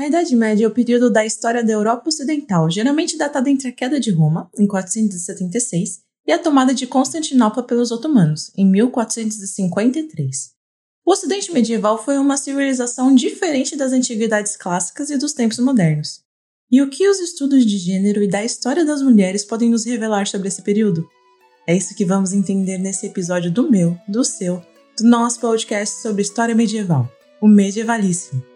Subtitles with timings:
[0.00, 3.72] A Idade Média é o período da história da Europa Ocidental, geralmente datada entre a
[3.72, 10.52] queda de Roma, em 476, e a tomada de Constantinopla pelos otomanos, em 1453.
[11.04, 16.22] O Ocidente medieval foi uma civilização diferente das antiguidades clássicas e dos tempos modernos.
[16.72, 20.26] E o que os estudos de gênero e da história das mulheres podem nos revelar
[20.26, 21.06] sobre esse período?
[21.66, 24.62] É isso que vamos entender nesse episódio do meu, do seu,
[24.96, 27.06] do nosso podcast sobre história medieval,
[27.38, 28.49] o Medievalíssimo.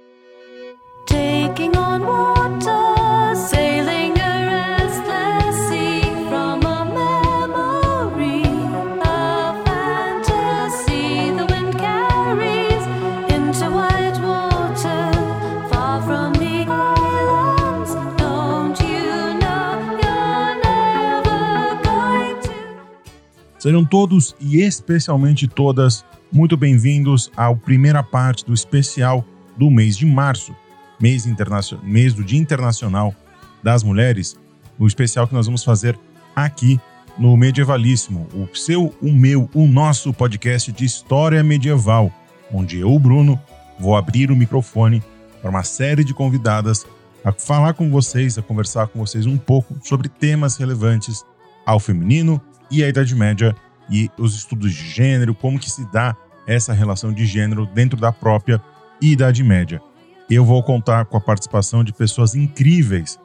[23.65, 29.25] Sejam todos e especialmente todas muito bem-vindos à primeira parte do especial
[29.57, 30.55] do mês de março
[31.01, 33.15] mês, internacional, mês do Dia Internacional
[33.63, 34.37] das Mulheres,
[34.79, 35.99] o especial que nós vamos fazer
[36.35, 36.81] aqui
[37.17, 42.13] no Medievalíssimo, o seu, o meu, o nosso podcast de história medieval,
[42.53, 43.41] onde eu, Bruno,
[43.79, 45.03] vou abrir o microfone
[45.41, 46.87] para uma série de convidadas
[47.25, 51.25] a falar com vocês, a conversar com vocês um pouco sobre temas relevantes
[51.65, 53.55] ao feminino e à Idade Média
[53.89, 58.13] e os estudos de gênero, como que se dá essa relação de gênero dentro da
[58.13, 58.61] própria
[59.01, 59.81] Idade Média
[60.31, 63.19] eu vou contar com a participação de pessoas incríveis,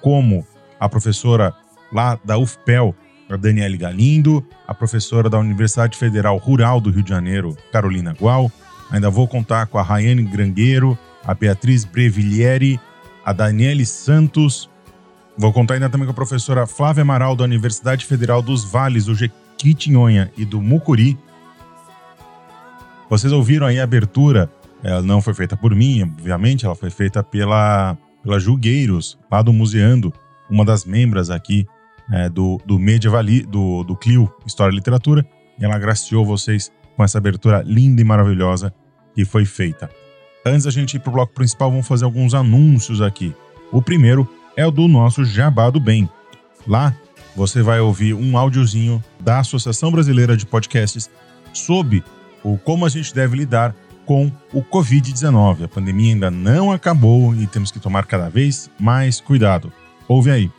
[0.00, 0.46] como
[0.80, 1.54] a professora
[1.92, 2.94] lá da UFPEL,
[3.28, 8.50] a Daniele Galindo, a professora da Universidade Federal Rural do Rio de Janeiro, Carolina Gual.
[8.90, 12.80] Ainda vou contar com a Rayane Grangueiro, a Beatriz Brevilieri,
[13.24, 14.70] a Daniele Santos.
[15.36, 19.14] Vou contar ainda também com a professora Flávia Amaral, da Universidade Federal dos Vales do
[19.14, 21.18] Jequitinhonha e do Mucuri.
[23.10, 24.50] Vocês ouviram aí a abertura
[24.82, 29.52] ela não foi feita por mim, obviamente, ela foi feita pela, pela Julgueiros, lá do
[29.52, 30.12] Museando,
[30.50, 31.66] uma das membros aqui
[32.12, 35.26] é, do, do Medievali, do, do Clio História e Literatura,
[35.58, 38.72] e ela agraciou vocês com essa abertura linda e maravilhosa
[39.14, 39.90] que foi feita.
[40.44, 43.34] Antes da gente ir para o bloco principal, vamos fazer alguns anúncios aqui.
[43.72, 46.08] O primeiro é o do nosso Jabá do Bem.
[46.66, 46.94] Lá
[47.34, 51.10] você vai ouvir um áudiozinho da Associação Brasileira de Podcasts
[51.52, 52.02] sobre
[52.42, 53.74] o como a gente deve lidar
[54.06, 55.64] com o Covid-19.
[55.64, 59.70] A pandemia ainda não acabou e temos que tomar cada vez mais cuidado.
[60.08, 60.50] Ouve aí.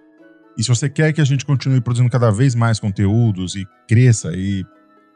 [0.59, 4.29] E se você quer que a gente continue produzindo cada vez mais conteúdos e cresça
[4.33, 4.65] e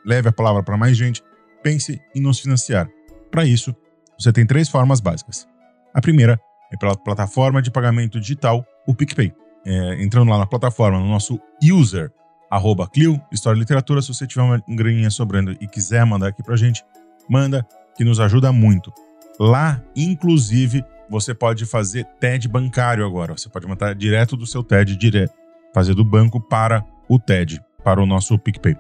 [0.06, 1.22] leve a palavra para mais gente,
[1.62, 2.88] pense em nos financiar.
[3.30, 3.76] Para isso,
[4.18, 5.46] você tem três formas básicas.
[5.94, 6.40] A primeira
[6.72, 9.34] é pela plataforma de pagamento digital, o PicPay.
[9.66, 12.10] É, entrando lá na plataforma, no nosso user,
[12.50, 14.02] arroba Clio, História e Literatura.
[14.02, 16.86] Se você tiver uma graninha sobrando e quiser mandar aqui pra gente,
[17.30, 17.68] manda,
[17.98, 18.94] que nos ajuda muito.
[19.38, 23.38] Lá, inclusive, você pode fazer TED bancário agora.
[23.38, 25.34] Você pode mandar direto do seu TED, direto,
[25.74, 28.76] fazer do banco para o TED, para o nosso PicPay.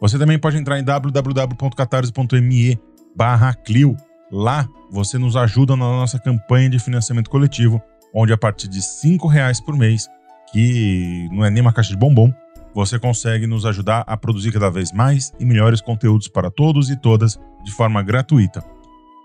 [0.00, 2.78] Você também pode entrar em www.catarse.me
[3.16, 3.96] barra Clio.
[4.30, 7.82] Lá você nos ajuda na nossa campanha de financiamento coletivo,
[8.14, 10.08] onde a partir de R$ reais por mês,
[10.52, 12.32] que não é nem uma caixa de bombom,
[12.74, 16.96] você consegue nos ajudar a produzir cada vez mais e melhores conteúdos para todos e
[16.96, 18.62] todas de forma gratuita.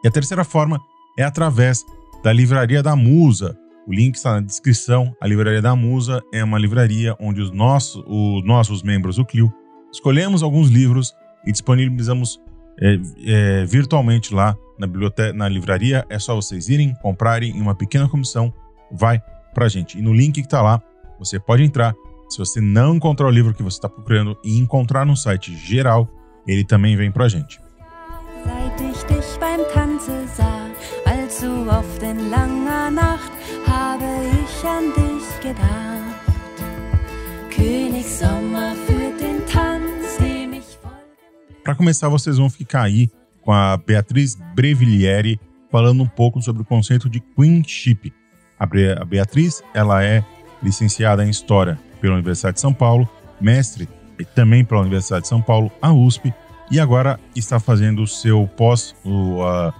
[0.03, 0.79] E a terceira forma
[1.17, 1.83] é através
[2.23, 3.57] da Livraria da Musa.
[3.85, 5.13] O link está na descrição.
[5.19, 9.53] A Livraria da Musa é uma livraria onde os nossos, os nossos membros do Clio
[9.91, 11.13] escolhemos alguns livros
[11.45, 12.39] e disponibilizamos
[12.81, 16.05] é, é, virtualmente lá na biblioteca, na livraria.
[16.09, 18.53] É só vocês irem, comprarem e uma pequena comissão
[18.89, 19.21] vai
[19.53, 19.99] para a gente.
[19.99, 20.81] E no link que está lá,
[21.19, 21.93] você pode entrar.
[22.29, 26.09] Se você não encontrar o livro que você está procurando e encontrar no site geral,
[26.47, 27.59] ele também vem para a gente.
[31.73, 33.31] Oft in langer Nacht
[33.67, 34.05] habe
[34.39, 36.23] ich an dich gedacht.
[37.49, 38.75] König Sommer
[39.19, 40.77] den Tanz, dem ich
[41.63, 43.09] Para começar, vocês vão ficar aí
[43.41, 45.39] com a Beatriz Brevillieri
[45.71, 48.13] falando um pouco sobre o conceito de queenship.
[48.59, 48.65] A
[49.05, 50.23] Beatriz, ela é
[50.61, 53.09] licenciada em História pela Universidade de São Paulo,
[53.41, 53.89] mestre
[54.19, 56.33] e também pela Universidade de São Paulo, a USP,
[56.71, 59.73] e agora está fazendo o seu pós, o, uh,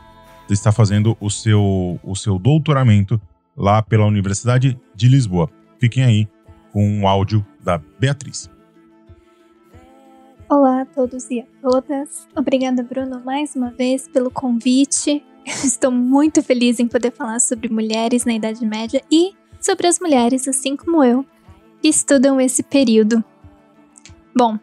[0.49, 3.19] está fazendo o seu, o seu doutoramento
[3.55, 5.49] lá pela Universidade de Lisboa.
[5.79, 6.27] Fiquem aí
[6.71, 8.49] com o áudio da Beatriz.
[10.49, 12.27] Olá a todos e a todas.
[12.35, 15.23] Obrigada, Bruno, mais uma vez pelo convite.
[15.45, 20.47] Estou muito feliz em poder falar sobre mulheres na Idade Média e sobre as mulheres,
[20.47, 21.25] assim como eu,
[21.81, 23.23] que estudam esse período.
[24.35, 24.59] Bom,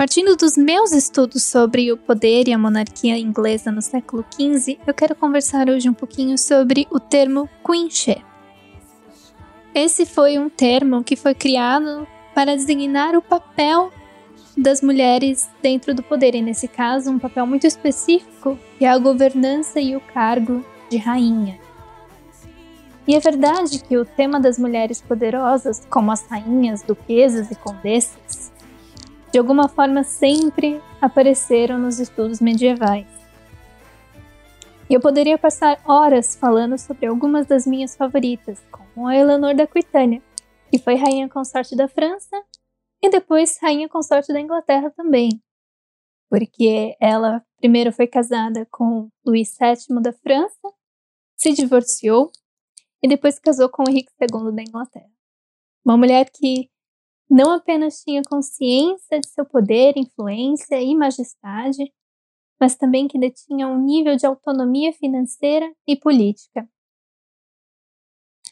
[0.00, 4.94] Partindo dos meus estudos sobre o poder e a monarquia inglesa no século XV, eu
[4.94, 8.24] quero conversar hoje um pouquinho sobre o termo queenship.
[9.74, 13.92] Esse foi um termo que foi criado para designar o papel
[14.56, 18.96] das mulheres dentro do poder, e nesse caso, um papel muito específico, que é a
[18.96, 21.60] governança e o cargo de rainha.
[23.06, 28.49] E é verdade que o tema das mulheres poderosas, como as rainhas, duquesas e condessas,
[29.32, 33.06] de alguma forma sempre apareceram nos estudos medievais.
[34.88, 39.62] E eu poderia passar horas falando sobre algumas das minhas favoritas, como a Eleanor da
[39.62, 40.20] Aquitânia,
[40.68, 42.42] que foi rainha consorte da França
[43.00, 45.40] e depois rainha consorte da Inglaterra também,
[46.28, 50.72] porque ela primeiro foi casada com Luís VII da França,
[51.36, 52.32] se divorciou
[53.02, 55.10] e depois casou com Henrique II da Inglaterra.
[55.84, 56.68] Uma mulher que
[57.30, 61.92] não apenas tinha consciência de seu poder, influência e majestade,
[62.60, 66.68] mas também que detinha um nível de autonomia financeira e política.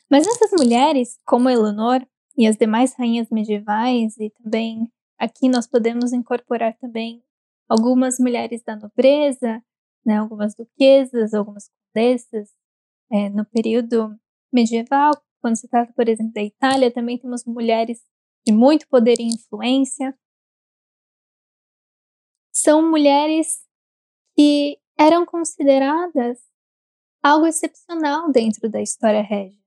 [0.09, 6.13] Mas essas mulheres, como Eleanor e as demais rainhas medievais, e também aqui nós podemos
[6.13, 7.23] incorporar também
[7.69, 9.63] algumas mulheres da nobreza,
[10.07, 12.49] né, algumas duquesas, algumas condessas,
[13.11, 14.17] é, no período
[14.53, 18.01] medieval, quando se trata, por exemplo, da Itália, também temos mulheres
[18.49, 20.19] de muito poder e influência.
[22.51, 23.63] São mulheres
[24.35, 26.39] que eram consideradas
[27.23, 29.61] algo excepcional dentro da história régia.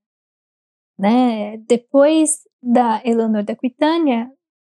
[0.98, 1.58] Né?
[1.58, 4.32] Depois da Eleanor da Aquitânia,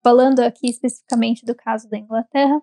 [0.02, 2.60] falando aqui especificamente do caso da Inglaterra,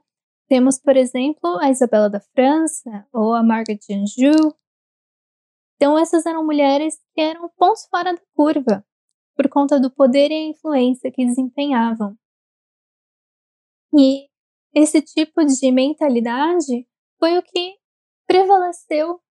[0.49, 4.53] temos, por exemplo, a Isabela da França ou a Margaret de Anjou.
[5.77, 8.85] Então, essas eram mulheres que eram pontos fora da curva
[9.39, 12.13] por conta do poder e a influência que desempenhavam.
[13.97, 14.27] E
[14.75, 16.85] esse tipo de mentalidade
[17.17, 17.77] foi o que
[18.27, 19.21] prevaleceu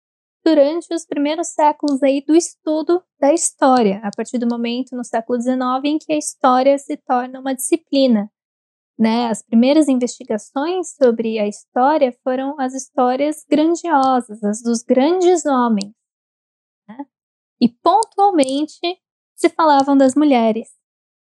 [0.42, 5.38] durante os primeiros séculos aí do estudo da história, a partir do momento no século
[5.38, 8.32] XIX em que a história se torna uma disciplina.
[8.98, 9.26] Né?
[9.26, 15.92] As primeiras investigações sobre a história foram as histórias grandiosas, as dos grandes homens.
[16.88, 16.96] Né?
[17.60, 18.98] E pontualmente
[19.38, 20.68] se falavam das mulheres.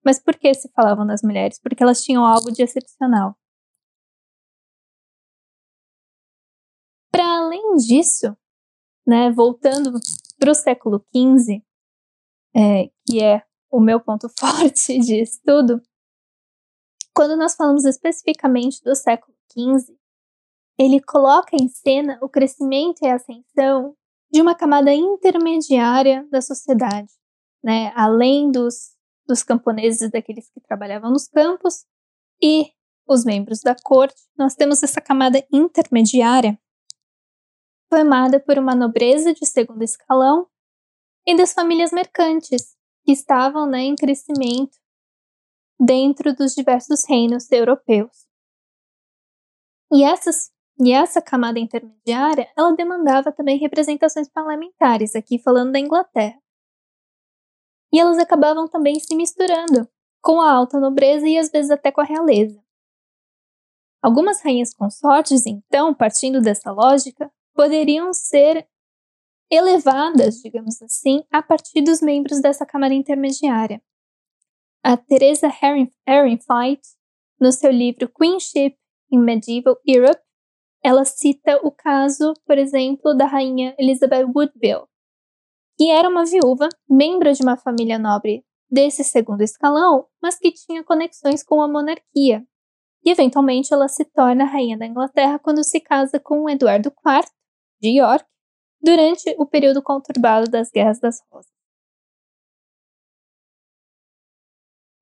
[0.04, 1.60] Mas por que se falavam das mulheres?
[1.60, 3.36] Porque elas tinham algo de excepcional.
[7.10, 8.36] Para além disso,
[9.04, 9.98] né, voltando
[10.38, 11.60] para o século XV,
[12.54, 15.82] é, que é o meu ponto forte de estudo,
[17.12, 19.98] quando nós falamos especificamente do século XV,
[20.78, 23.96] ele coloca em cena o crescimento e ascensão
[24.30, 27.10] de uma camada intermediária da sociedade,
[27.62, 28.94] né, além dos,
[29.26, 31.84] dos camponeses, daqueles que trabalhavam nos campos,
[32.42, 32.72] e
[33.06, 36.58] os membros da corte, nós temos essa camada intermediária
[37.88, 40.46] formada por uma nobreza de segundo escalão
[41.26, 44.76] e das famílias mercantes, que estavam né, em crescimento
[45.80, 48.26] dentro dos diversos reinos europeus.
[49.92, 56.38] E, essas, e essa camada intermediária, ela demandava também representações parlamentares, aqui falando da Inglaterra.
[57.92, 59.88] E elas acabavam também se misturando
[60.20, 62.62] com a alta nobreza e às vezes até com a realeza.
[64.02, 68.68] Algumas rainhas consortes, então, partindo dessa lógica, poderiam ser
[69.50, 73.82] elevadas, digamos assim, a partir dos membros dessa Câmara Intermediária.
[74.84, 75.48] A Teresa
[76.06, 76.80] Ehrenfeit,
[77.40, 78.76] no seu livro Queenship
[79.10, 80.20] in Medieval Europe,
[80.82, 84.86] ela cita o caso, por exemplo, da rainha Elizabeth Woodville,
[85.78, 90.82] que era uma viúva, membro de uma família nobre desse segundo escalão, mas que tinha
[90.82, 92.44] conexões com a monarquia.
[93.04, 97.30] E eventualmente ela se torna rainha da Inglaterra quando se casa com Eduardo IV
[97.80, 98.26] de York
[98.82, 101.52] durante o período conturbado das Guerras das Rosas.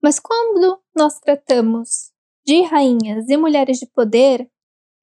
[0.03, 2.13] Mas quando nós tratamos
[2.45, 4.49] de rainhas e mulheres de poder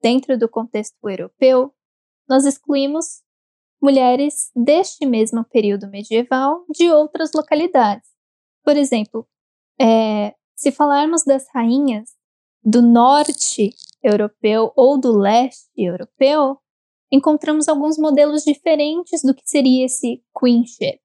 [0.01, 1.73] dentro do contexto europeu,
[2.29, 3.23] nós excluímos
[3.83, 8.09] mulheres deste mesmo período medieval de outras localidades.
[8.63, 9.27] Por exemplo,
[9.77, 12.11] é, se falarmos das rainhas
[12.63, 13.71] do norte
[14.01, 16.57] europeu ou do leste europeu,
[17.11, 21.01] encontramos alguns modelos diferentes do que seria esse queenship.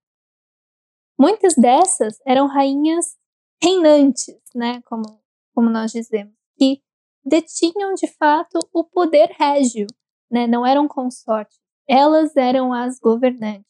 [1.18, 3.16] Muitas dessas eram rainhas
[3.60, 5.20] reinantes, né, como,
[5.52, 6.80] como nós dizemos, que
[7.24, 9.88] detinham de fato o poder régio,
[10.30, 11.58] né, não eram consortes,
[11.88, 13.66] elas eram as governantes.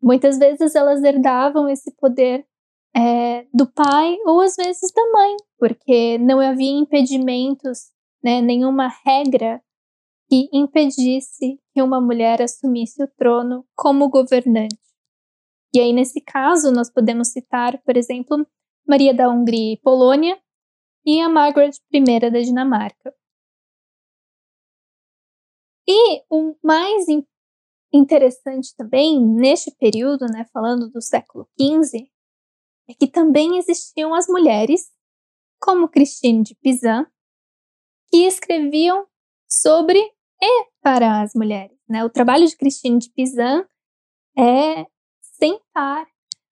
[0.00, 2.46] Muitas vezes elas herdavam esse poder
[2.96, 7.90] é, do pai ou às vezes da mãe, porque não havia impedimentos,
[8.22, 9.60] né, nenhuma regra
[10.28, 14.76] que impedisse que uma mulher assumisse o trono como governante.
[15.74, 18.46] E aí, nesse caso, nós podemos citar, por exemplo,
[18.86, 20.38] Maria da Hungria e Polônia
[21.04, 23.14] e a Margaret I da Dinamarca.
[25.88, 27.06] E o mais
[27.90, 32.10] interessante também, neste período, né, falando do século XV,
[32.88, 34.90] é que também existiam as mulheres,
[35.58, 37.06] como Christine de Pizan,
[38.10, 39.06] que escreviam
[39.48, 39.98] sobre
[40.40, 41.78] e para as mulheres.
[41.88, 42.04] Né?
[42.04, 43.66] O trabalho de Christine de Pizan
[44.36, 44.86] é
[45.22, 46.06] sem par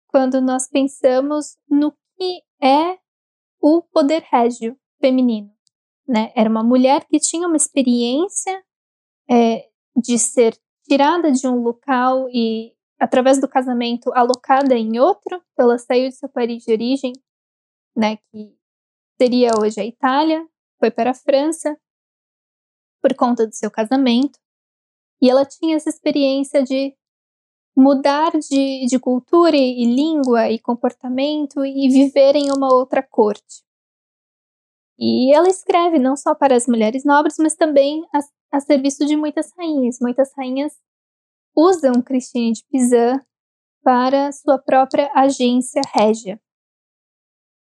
[0.08, 2.98] quando nós pensamos no que é
[3.60, 5.50] o poder régio feminino.
[6.06, 6.32] Né?
[6.34, 8.62] Era uma mulher que tinha uma experiência
[9.30, 15.40] é, de ser tirada de um local e, através do casamento, alocada em outro.
[15.56, 17.12] Ela saiu de seu país de origem,
[17.96, 18.56] né, que
[19.20, 20.44] seria hoje a Itália,
[20.78, 21.78] foi para a França,
[23.00, 24.38] por conta do seu casamento.
[25.22, 26.96] E ela tinha essa experiência de
[27.76, 33.62] mudar de, de cultura e, e língua e comportamento e viver em uma outra corte.
[35.00, 38.20] E ela escreve não só para as mulheres nobres, mas também a,
[38.58, 39.96] a serviço de muitas rainhas.
[39.98, 40.74] Muitas rainhas
[41.56, 43.18] usam Christine de Pizan
[43.82, 46.38] para sua própria agência régia.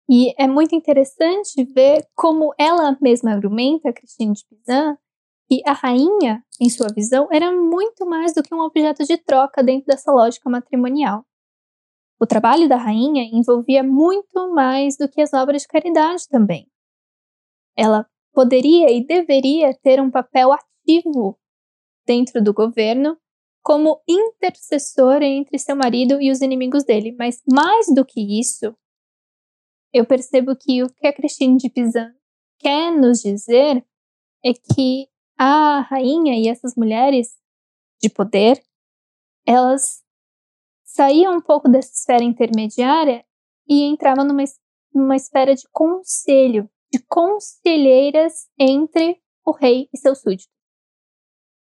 [0.09, 4.97] E é muito interessante ver como ela mesma argumenta, Christine de Pizan,
[5.47, 9.61] que a rainha, em sua visão, era muito mais do que um objeto de troca
[9.61, 11.23] dentro dessa lógica matrimonial.
[12.19, 16.70] O trabalho da rainha envolvia muito mais do que as obras de caridade também.
[17.75, 21.37] Ela poderia e deveria ter um papel ativo
[22.05, 23.17] dentro do governo
[23.63, 28.75] como intercessora entre seu marido e os inimigos dele, mas mais do que isso,
[29.93, 32.13] eu percebo que o que a Christine de Pizan
[32.57, 33.85] quer nos dizer
[34.43, 37.35] é que a rainha e essas mulheres
[38.01, 38.63] de poder,
[39.45, 40.03] elas
[40.83, 43.25] saíam um pouco dessa esfera intermediária
[43.67, 44.43] e entravam numa,
[44.93, 50.49] numa esfera de conselho, de conselheiras entre o rei e seus súditos.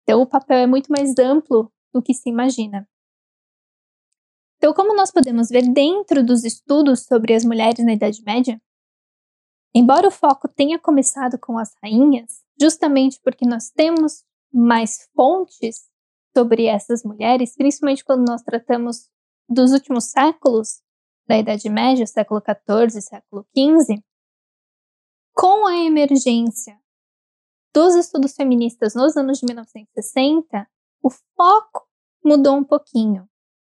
[0.03, 2.87] Então, o papel é muito mais amplo do que se imagina.
[4.57, 8.61] Então, como nós podemos ver dentro dos estudos sobre as mulheres na Idade Média,
[9.73, 14.23] embora o foco tenha começado com as rainhas, justamente porque nós temos
[14.53, 15.89] mais fontes
[16.35, 19.09] sobre essas mulheres, principalmente quando nós tratamos
[19.49, 20.81] dos últimos séculos
[21.27, 24.03] da Idade Média, século XIV, século XV,
[25.41, 26.79] com a emergência
[27.73, 30.69] dos estudos feministas nos anos de 1960,
[31.01, 31.89] o foco
[32.23, 33.27] mudou um pouquinho,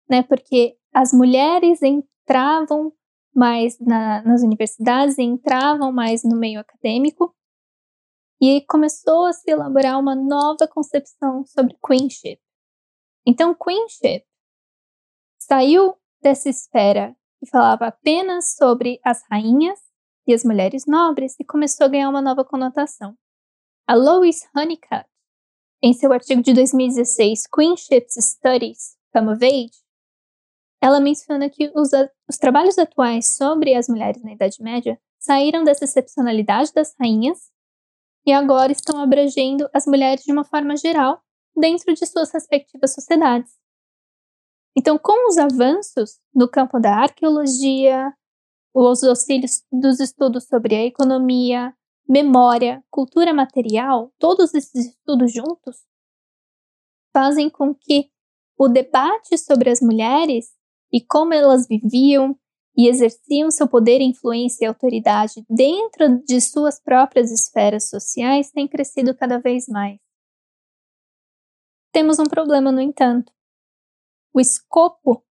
[0.09, 0.23] né?
[0.23, 2.91] Porque as mulheres entravam
[3.35, 7.37] mais na, nas universidades entravam mais no meio acadêmico.
[8.41, 12.41] E começou a se elaborar uma nova concepção sobre queenship.
[13.27, 14.25] Então, queenship
[15.39, 19.88] saiu dessa esfera que falava apenas sobre as rainhas
[20.29, 23.17] e as mulheres nobres e começou a ganhar uma nova conotação.
[23.87, 25.07] A Lois Honeycutt,
[25.83, 29.71] em seu artigo de 2016, Queenships Studies Come of Age,
[30.83, 31.91] ela menciona que os,
[32.29, 37.51] os trabalhos atuais sobre as mulheres na Idade Média saíram dessa excepcionalidade das rainhas
[38.27, 41.23] e agora estão abrangendo as mulheres de uma forma geral
[41.57, 43.51] dentro de suas respectivas sociedades.
[44.77, 48.13] Então, com os avanços no campo da arqueologia,
[48.87, 51.75] os auxílios dos estudos sobre a economia,
[52.09, 55.77] memória, cultura material, todos esses estudos juntos
[57.13, 58.11] fazem com que
[58.57, 60.53] o debate sobre as mulheres
[60.93, 62.39] e como elas viviam
[62.77, 69.13] e exerciam seu poder, influência e autoridade dentro de suas próprias esferas sociais tenha crescido
[69.17, 69.99] cada vez mais.
[71.93, 73.33] Temos um problema, no entanto.
[74.33, 75.25] O escopo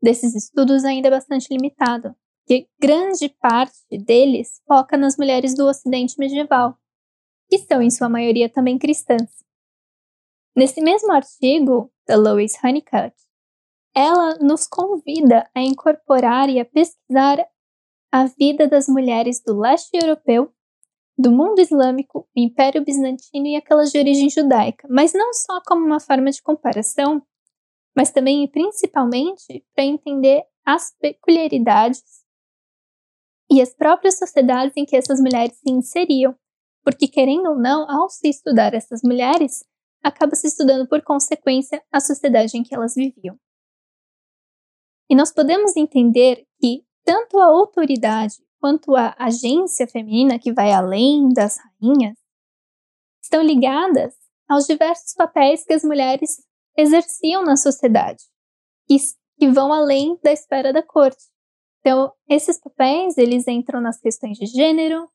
[0.00, 2.16] desses estudos ainda é bastante limitado
[2.48, 6.78] que grande parte deles foca nas mulheres do Ocidente medieval,
[7.46, 9.44] que são em sua maioria também cristãs.
[10.56, 13.14] Nesse mesmo artigo da Lois Honeycutt,
[13.94, 17.46] ela nos convida a incorporar e a pesquisar
[18.10, 20.50] a vida das mulheres do leste europeu,
[21.18, 25.84] do mundo islâmico, o Império Bizantino e aquelas de origem judaica, mas não só como
[25.84, 27.22] uma forma de comparação,
[27.94, 32.17] mas também e principalmente para entender as peculiaridades
[33.50, 36.34] e as próprias sociedades em que essas mulheres se inseriam,
[36.84, 39.64] porque, querendo ou não, ao se estudar essas mulheres,
[40.02, 43.38] acaba se estudando por consequência a sociedade em que elas viviam.
[45.10, 51.28] E nós podemos entender que tanto a autoridade quanto a agência feminina, que vai além
[51.32, 52.16] das rainhas,
[53.22, 54.14] estão ligadas
[54.48, 56.42] aos diversos papéis que as mulheres
[56.76, 58.22] exerciam na sociedade,
[58.86, 58.96] que,
[59.38, 61.24] que vão além da esfera da corte.
[61.88, 65.10] Então, esses papéis, eles entram nas questões de gênero,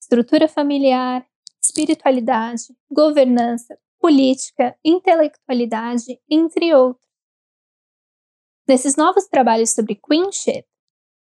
[0.00, 1.24] estrutura familiar,
[1.62, 7.08] espiritualidade, governança, política, intelectualidade, entre outros.
[8.66, 10.66] Nesses novos trabalhos sobre queenship,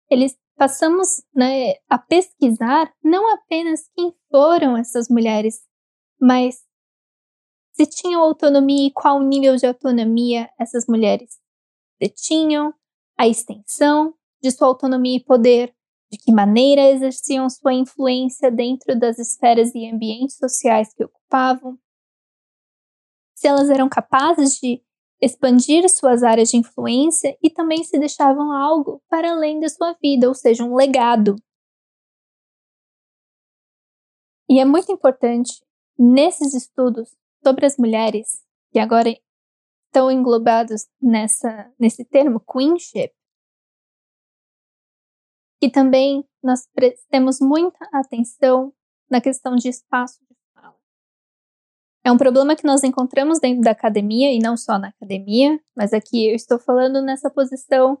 [0.09, 5.67] eles passamos né, a pesquisar não apenas quem foram essas mulheres,
[6.17, 6.63] mas
[7.73, 11.41] se tinham autonomia e qual nível de autonomia essas mulheres
[11.99, 12.73] detinham,
[13.17, 15.73] a extensão, de sua autonomia e poder,
[16.11, 21.79] de que maneira exerciam sua influência dentro das esferas e ambientes sociais que ocupavam,
[23.33, 24.83] se elas eram capazes de
[25.21, 30.27] expandir suas áreas de influência e também se deixavam algo para além da sua vida,
[30.27, 31.35] ou seja, um legado.
[34.49, 35.63] E é muito importante
[35.97, 39.09] nesses estudos sobre as mulheres, que agora
[39.87, 43.13] estão englobados nessa, nesse termo queenship,
[45.63, 48.73] que também nós prestemos muita atenção
[49.09, 50.75] na questão de espaço de fala.
[52.03, 55.93] É um problema que nós encontramos dentro da academia, e não só na academia, mas
[55.93, 57.97] aqui eu estou falando nessa posição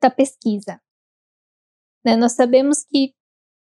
[0.00, 0.80] da pesquisa.
[2.04, 2.14] Né?
[2.14, 3.12] Nós sabemos que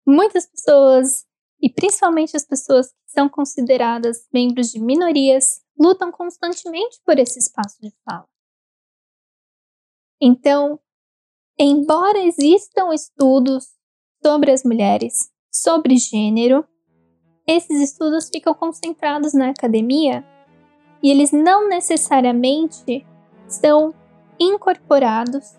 [0.06, 1.26] muitas pessoas,
[1.62, 7.78] e principalmente as pessoas que são consideradas membros de minorias, lutam constantemente por esse espaço
[7.82, 8.28] de fala.
[10.22, 10.78] Então,
[11.58, 13.68] Embora existam estudos
[14.26, 16.66] sobre as mulheres, sobre gênero,
[17.46, 20.26] esses estudos ficam concentrados na academia
[21.02, 23.06] e eles não necessariamente
[23.48, 23.94] são
[24.40, 25.56] incorporados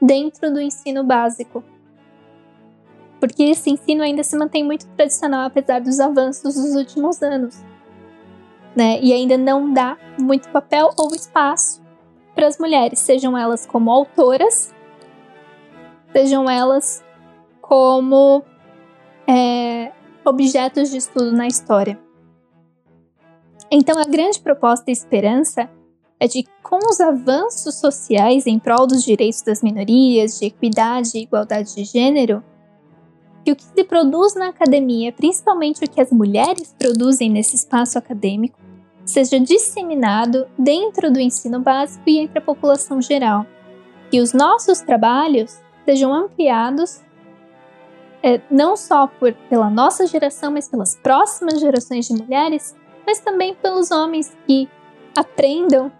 [0.00, 1.64] dentro do ensino básico.
[3.18, 7.56] Porque esse ensino ainda se mantém muito tradicional apesar dos avanços dos últimos anos.
[8.76, 9.00] Né?
[9.00, 11.82] E ainda não dá muito papel ou espaço
[12.34, 14.73] para as mulheres, sejam elas como autoras
[16.14, 17.02] sejam elas
[17.60, 18.44] como
[19.26, 19.90] é,
[20.24, 21.98] objetos de estudo na história.
[23.70, 25.68] Então, a grande proposta e esperança
[26.20, 31.22] é de, com os avanços sociais em prol dos direitos das minorias, de equidade e
[31.22, 32.42] igualdade de gênero,
[33.44, 37.98] que o que se produz na academia, principalmente o que as mulheres produzem nesse espaço
[37.98, 38.58] acadêmico,
[39.04, 43.44] seja disseminado dentro do ensino básico e entre a população geral.
[44.10, 47.02] Que os nossos trabalhos sejam ampliados
[48.24, 52.74] é, não só por, pela nossa geração, mas pelas próximas gerações de mulheres,
[53.06, 54.66] mas também pelos homens que
[55.14, 55.92] aprendam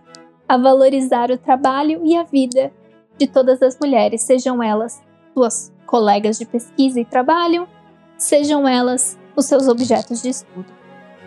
[0.49, 2.73] a valorizar o trabalho e a vida
[3.19, 5.03] de todas as mulheres, sejam elas
[5.35, 7.69] suas colegas de pesquisa e trabalho,
[8.17, 10.67] sejam elas os seus objetos de estudo.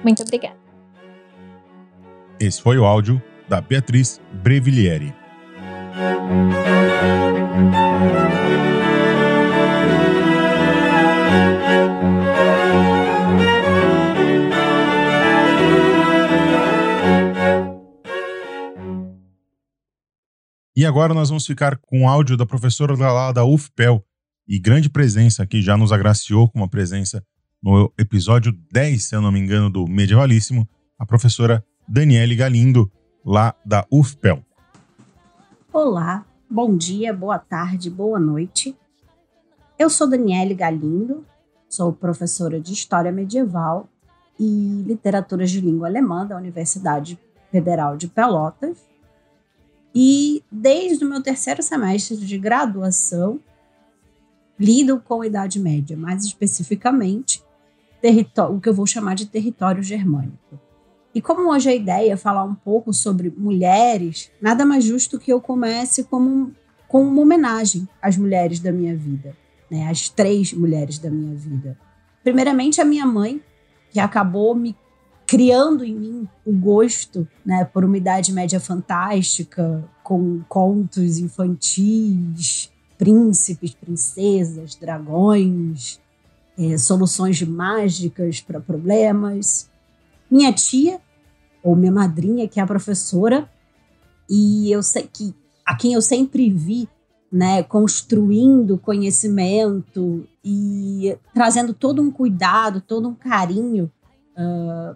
[0.04, 0.58] Muito obrigada.
[2.40, 5.14] Esse foi o áudio da Beatriz Brevilieri.
[20.78, 24.06] E agora nós vamos ficar com o áudio da professora lá da UFPEL
[24.48, 27.26] e grande presença aqui, já nos agraciou com uma presença
[27.64, 32.92] no episódio 10, se eu não me engano, do Medievalíssimo, a professora Daniele Galindo,
[33.26, 34.46] lá da UFPEL.
[35.74, 38.78] Olá, bom dia, boa tarde, boa noite.
[39.80, 41.26] Eu sou Daniele Galindo,
[41.68, 43.90] sou professora de História Medieval
[44.40, 47.20] e Literaturas de Língua Alemã da Universidade
[47.52, 48.78] Federal de Pelotas
[49.94, 53.40] e desde o meu terceiro semestre de graduação,
[54.60, 57.44] lido com a Idade Média, mais especificamente
[58.50, 60.60] o que eu vou chamar de território germânico.
[61.14, 65.34] E como hoje a ideia é falar um pouco sobre mulheres, nada mais justo que
[65.34, 66.54] eu comece como,
[66.88, 69.36] com uma homenagem às mulheres da minha vida,
[69.70, 69.90] né?
[69.90, 71.78] às três mulheres da minha vida.
[72.24, 73.42] Primeiramente, a minha mãe,
[73.90, 74.76] que acabou me
[75.28, 83.74] criando em mim o gosto né, por uma Idade Média fantástica, com contos infantis, príncipes,
[83.76, 86.00] princesas, dragões,
[86.58, 89.70] é, soluções mágicas para problemas.
[90.32, 91.02] Minha tia,
[91.62, 93.50] ou minha madrinha, que é a professora,
[94.30, 95.36] e eu sei que
[95.66, 96.88] a quem eu sempre vi
[97.30, 103.92] né, construindo conhecimento e trazendo todo um cuidado, todo um carinho
[104.38, 104.96] uh,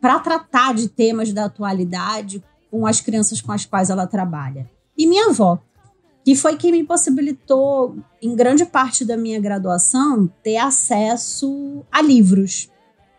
[0.00, 4.70] para tratar de temas da atualidade com as crianças com as quais ela trabalha.
[4.96, 5.58] E minha avó,
[6.24, 12.70] que foi quem me possibilitou, em grande parte da minha graduação, ter acesso a livros.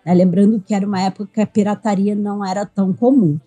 [0.05, 0.13] Né?
[0.13, 3.39] Lembrando que era uma época que a pirataria não era tão comum.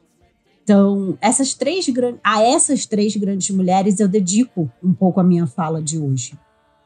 [0.64, 1.87] Então, essas três,
[2.23, 6.38] a essas três grandes mulheres eu dedico um pouco a minha fala de hoje.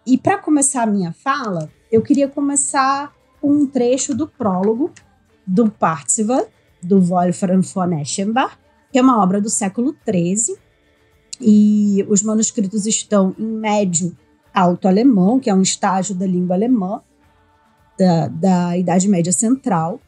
[0.07, 4.93] E para começar a minha fala, eu queria começar com um trecho do prólogo
[5.47, 6.49] do Parzival,
[6.83, 8.57] do Wolfram von Eschenbach,
[8.91, 10.57] que é uma obra do século XIII,
[11.41, 14.17] e os manuscritos estão em médio
[14.53, 17.03] alto alemão, que é um estágio da língua alemã
[17.99, 20.01] da, da Idade Média Central,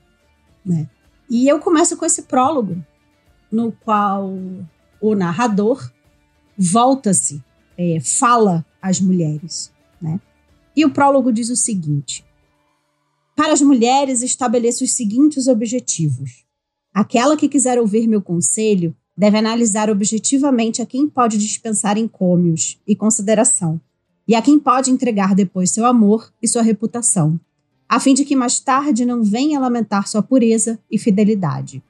[0.64, 0.88] né?
[1.28, 2.82] E eu começo com esse prólogo,
[3.52, 4.32] no qual
[5.00, 5.90] o narrador
[6.56, 7.42] volta-se,
[7.76, 10.18] é, fala às mulheres, né?
[10.74, 12.24] E o prólogo diz o seguinte:
[13.38, 16.44] para as mulheres, estabeleço os seguintes objetivos.
[16.92, 22.96] Aquela que quiser ouvir meu conselho deve analisar objetivamente a quem pode dispensar encômios e
[22.96, 23.80] consideração,
[24.26, 27.38] e a quem pode entregar depois seu amor e sua reputação,
[27.88, 31.80] a fim de que mais tarde não venha lamentar sua pureza e fidelidade.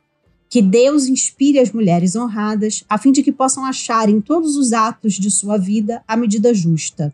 [0.50, 4.74] Que Deus inspire as mulheres honradas, a fim de que possam achar em todos os
[4.74, 7.10] atos de sua vida a medida justa.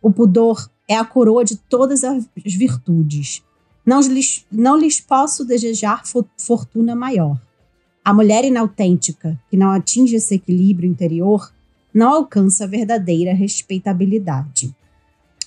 [0.00, 3.42] O pudor é a coroa de todas as virtudes
[3.84, 6.02] não lhes, não lhes posso desejar
[6.36, 7.40] fortuna maior.
[8.04, 11.52] A mulher inautêntica, que não atinge esse equilíbrio interior,
[11.92, 14.74] não alcança verdadeira respeitabilidade.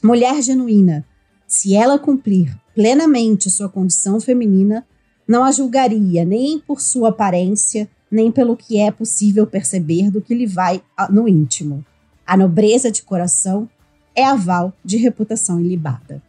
[0.04, 1.06] Mulher genuína,
[1.48, 4.86] se ela cumprir plenamente sua condição feminina,
[5.28, 10.36] não a julgaria nem por sua aparência, nem pelo que é possível perceber do que
[10.36, 11.84] lhe vai no íntimo.
[12.26, 13.67] A nobreza de coração
[14.15, 16.21] é aval de reputação ilibada.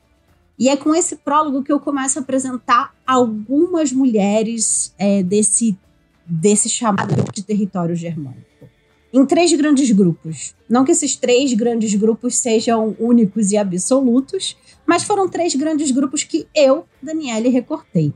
[0.59, 5.77] E é com esse prólogo que eu começo a apresentar algumas mulheres é, desse,
[6.25, 8.47] desse chamado de território germânico.
[9.13, 10.55] Em três grandes grupos.
[10.69, 16.25] Não que esses três grandes grupos sejam únicos e absolutos, mas foram três grandes grupos
[16.25, 18.13] que eu, Daniele, recortei.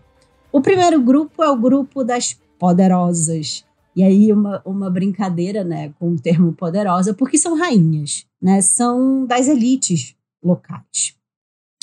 [0.53, 3.65] O primeiro grupo é o grupo das poderosas.
[3.95, 8.61] E aí, uma, uma brincadeira né, com o termo poderosa, porque são rainhas, né?
[8.61, 11.15] São das elites locais.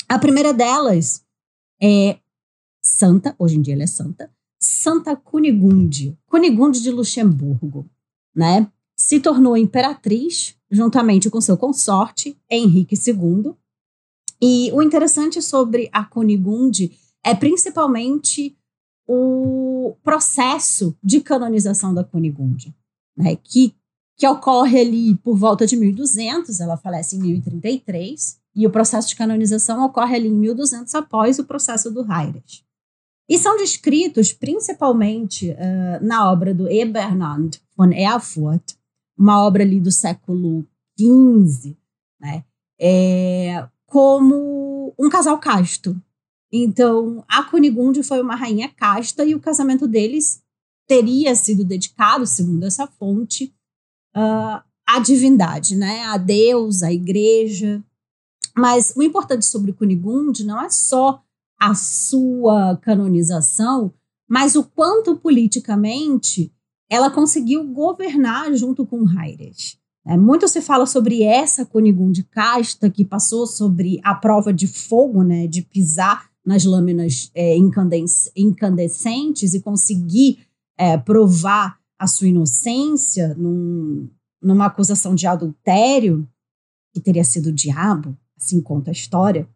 [0.08, 1.22] A primeira delas
[1.82, 2.18] é
[2.82, 7.88] Santa, hoje em dia ela é Santa, Santa Cunigunde, Cunigunde de Luxemburgo,
[8.34, 8.72] né?
[8.96, 13.54] Se tornou imperatriz juntamente com seu consorte, Henrique II.
[14.40, 18.56] E o interessante sobre a Cunigunde é principalmente
[19.06, 22.74] o processo de canonização da Cunigunde,
[23.14, 23.36] né?
[23.36, 23.74] Que,
[24.16, 29.14] que ocorre ali por volta de 1200, ela falece em 1033, e o processo de
[29.14, 32.64] canonização ocorre ali em 1200 após o processo do Heinrich.
[33.30, 38.72] E são descritos principalmente uh, na obra do Eberhard von Erfurt,
[39.16, 40.66] uma obra ali do século
[40.98, 41.76] XV,
[42.20, 42.44] né?
[42.80, 45.96] É, como um casal casto.
[46.52, 50.42] Então, a Cunigunde foi uma rainha casta e o casamento deles
[50.88, 53.54] teria sido dedicado, segundo essa fonte,
[54.16, 56.06] uh, à divindade, né?
[56.06, 57.84] a Deus, à igreja.
[58.58, 61.22] Mas o importante sobre Cunigunde não é só
[61.60, 63.94] a sua canonização,
[64.28, 66.52] mas o quanto politicamente
[66.90, 69.78] ela conseguiu governar junto com Haires.
[70.04, 75.22] É, muito se fala sobre essa Cunigunde casta que passou sobre a prova de fogo,
[75.22, 80.40] né, de pisar nas lâminas é, incandescentes e conseguir
[80.76, 84.08] é, provar a sua inocência num,
[84.42, 86.26] numa acusação de adultério,
[86.92, 89.48] que teria sido o diabo, assim conta a história.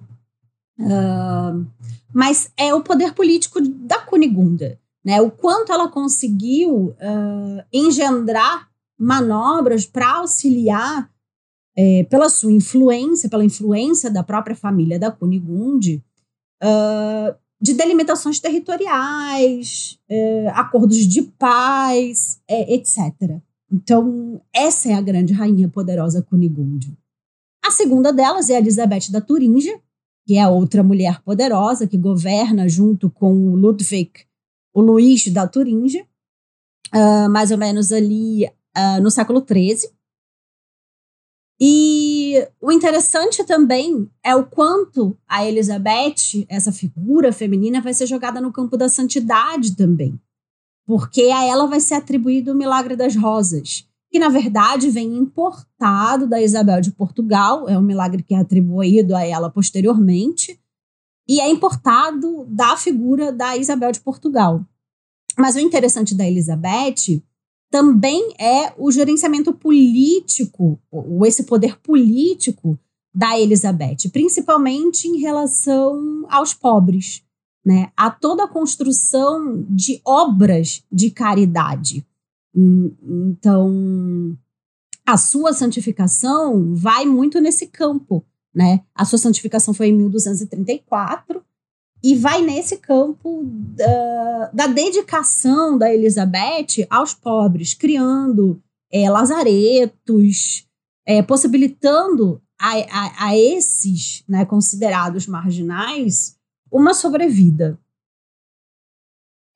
[0.79, 1.67] Uh,
[2.13, 5.21] mas é o poder político da Cunigunda, né?
[5.21, 8.69] O quanto ela conseguiu uh, engendrar
[8.99, 11.11] manobras para auxiliar,
[11.77, 16.05] é, pela sua influência, pela influência da própria família da Cunigunde,
[16.63, 23.39] uh, de delimitações territoriais, é, acordos de paz, é, etc.
[23.71, 26.97] Então, essa é a grande rainha poderosa Cunigunde.
[27.65, 29.81] A segunda delas é a Elizabeth da Turíngia,
[30.27, 34.11] que é outra mulher poderosa que governa junto com o Ludwig,
[34.75, 36.07] o Luís da Turíngia,
[36.95, 39.91] uh, mais ou menos ali uh, no século XIII.
[41.61, 48.41] E o interessante também é o quanto a Elizabeth, essa figura feminina, vai ser jogada
[48.41, 50.21] no campo da santidade também.
[50.85, 56.29] Porque a ela vai ser atribuído o milagre das rosas, que na verdade vem importado
[56.29, 60.61] da Isabel de Portugal, é um milagre que é atribuído a ela posteriormente,
[61.27, 64.67] e é importado da figura da Isabel de Portugal.
[65.39, 67.23] Mas o interessante da Elizabeth
[67.71, 72.79] também é o gerenciamento político, ou esse poder político
[73.15, 77.23] da Elizabeth, principalmente em relação aos pobres,
[77.65, 77.91] né?
[77.97, 82.07] A toda a construção de obras de caridade.
[82.55, 84.37] Então,
[85.07, 88.85] a sua santificação vai muito nesse campo, né?
[88.95, 91.43] A sua santificação foi em 1234
[92.03, 100.67] e vai nesse campo da, da dedicação da Elizabeth aos pobres, criando é, lazaretos,
[101.07, 106.37] é, possibilitando a, a, a esses né, considerados marginais
[106.71, 107.79] uma sobrevida.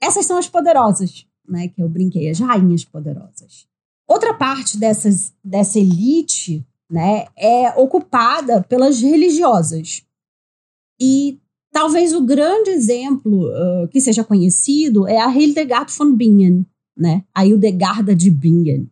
[0.00, 3.66] Essas são as poderosas, né, que eu brinquei, as rainhas poderosas.
[4.09, 10.02] Outra parte dessas, dessa elite né, é ocupada pelas religiosas.
[11.00, 11.38] E
[11.76, 16.64] Talvez o grande exemplo uh, que seja conhecido é a Hildegard von Bingen,
[16.96, 17.22] né?
[17.35, 18.90] a Hildegarda de Bingen,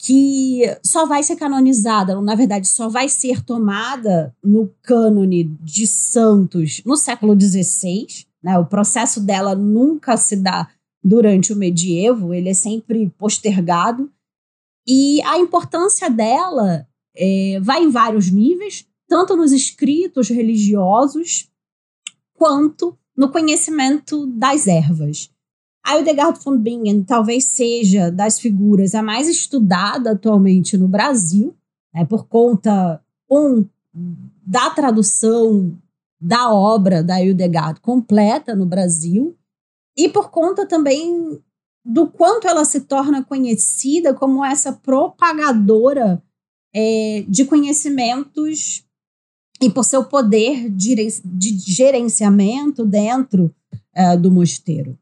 [0.00, 6.82] que só vai ser canonizada, na verdade, só vai ser tomada no cânone de santos
[6.86, 8.06] no século XVI.
[8.42, 8.58] Né?
[8.58, 10.70] O processo dela nunca se dá
[11.02, 14.10] durante o medievo, ele é sempre postergado.
[14.86, 16.86] E a importância dela
[17.16, 21.48] é, vai em vários níveis, tanto nos escritos religiosos
[22.34, 25.30] quanto no conhecimento das ervas.
[25.84, 31.54] A Hildegard von Bingen talvez seja das figuras a mais estudada atualmente no Brasil,
[31.92, 35.76] né, por conta, um, da tradução
[36.20, 39.36] da obra da Hildegard completa no Brasil,
[39.96, 41.40] e por conta também
[41.84, 46.22] do quanto ela se torna conhecida como essa propagadora
[46.74, 48.84] é, de conhecimentos
[49.60, 51.10] e por seu poder de
[51.58, 53.54] gerenciamento dentro
[53.96, 54.98] uh, do mosteiro.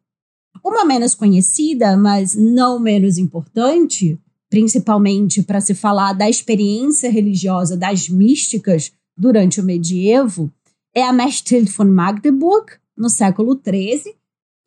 [0.62, 4.18] Uma menos conhecida, mas não menos importante,
[4.50, 10.52] principalmente para se falar da experiência religiosa das místicas durante o medievo,
[10.94, 14.14] é a Mechtilde von Magdeburg, no século XIII,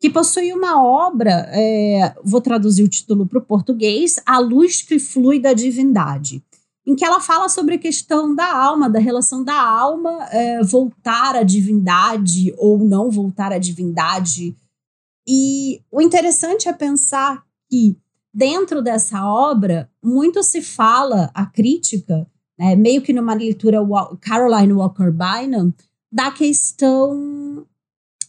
[0.04, 4.98] que possui uma obra, é, vou traduzir o título para o português, A Luz que
[4.98, 6.44] Flui da Divindade
[6.86, 11.34] em que ela fala sobre a questão da alma, da relação da alma é, voltar
[11.34, 14.54] à divindade ou não voltar à divindade.
[15.26, 17.96] E o interessante é pensar que,
[18.30, 23.78] dentro dessa obra, muito se fala, a crítica, né, meio que numa leitura
[24.20, 25.72] Caroline Walker Bynum,
[26.12, 27.66] da questão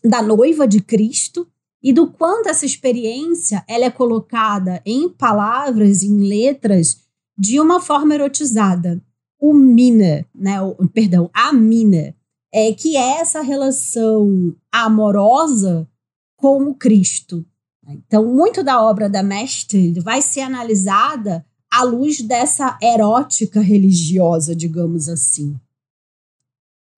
[0.02, 1.46] da noiva de Cristo
[1.86, 6.98] e do quanto essa experiência ela é colocada em palavras, em letras,
[7.38, 9.00] de uma forma erotizada.
[9.40, 12.16] O mina, né, o, perdão, a mina,
[12.52, 15.88] é que é essa relação amorosa
[16.36, 17.46] com o Cristo.
[17.88, 25.08] Então, muito da obra da Mestre vai ser analisada à luz dessa erótica religiosa, digamos
[25.08, 25.56] assim.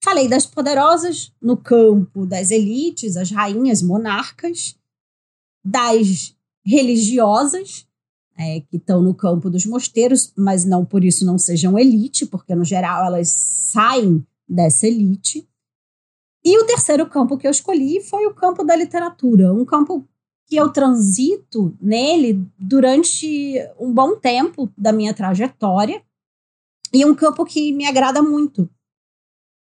[0.03, 4.77] Falei das poderosas no campo das elites, as rainhas monarcas,
[5.63, 7.88] das religiosas,
[8.38, 12.53] é, que estão no campo dos mosteiros, mas não por isso não sejam elite, porque
[12.53, 15.47] no geral elas saem dessa elite.
[16.45, 20.07] E o terceiro campo que eu escolhi foi o campo da literatura, um campo
[20.45, 26.01] que eu transito nele durante um bom tempo da minha trajetória
[26.93, 28.69] e um campo que me agrada muito,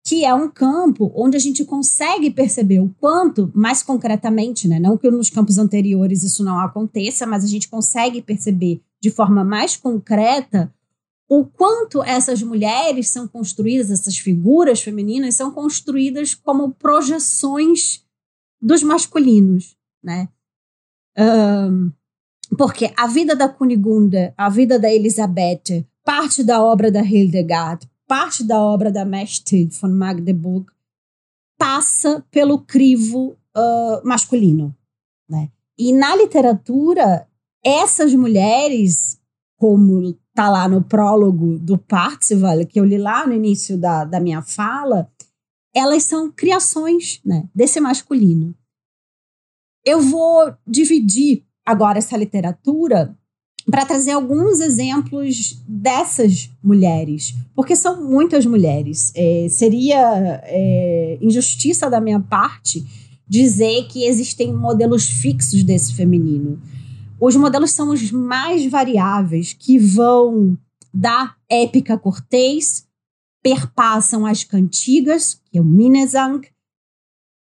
[0.06, 4.98] que é um campo onde a gente consegue perceber o quanto, mais concretamente, né, não
[4.98, 9.76] que nos campos anteriores isso não aconteça, mas a gente consegue perceber de forma mais
[9.76, 10.74] concreta
[11.30, 18.04] o quanto essas mulheres são construídas, essas figuras femininas são construídas como projeções
[18.60, 20.28] dos masculinos, né?
[21.18, 21.92] Um,
[22.58, 28.44] porque a vida da Cunigunda, a vida da Elizabeth, parte da obra da Hildegard, parte
[28.44, 30.66] da obra da Mechtilde von Magdeburg,
[31.60, 34.76] passa pelo crivo uh, masculino.
[35.30, 35.52] Né?
[35.78, 37.30] E na literatura,
[37.64, 39.22] essas mulheres,
[39.60, 44.20] como está lá no prólogo do Parzival, que eu li lá no início da, da
[44.20, 45.08] minha fala,
[45.72, 48.56] elas são criações né, desse masculino.
[49.86, 53.16] Eu vou dividir agora essa literatura
[53.70, 59.12] para trazer alguns exemplos dessas mulheres, porque são muitas mulheres.
[59.16, 62.86] É, seria é, injustiça da minha parte
[63.28, 66.60] dizer que existem modelos fixos desse feminino.
[67.20, 70.58] Os modelos são os mais variáveis, que vão
[70.94, 72.88] da épica cortês,
[73.44, 76.48] perpassam as cantigas, que é o Minnesang,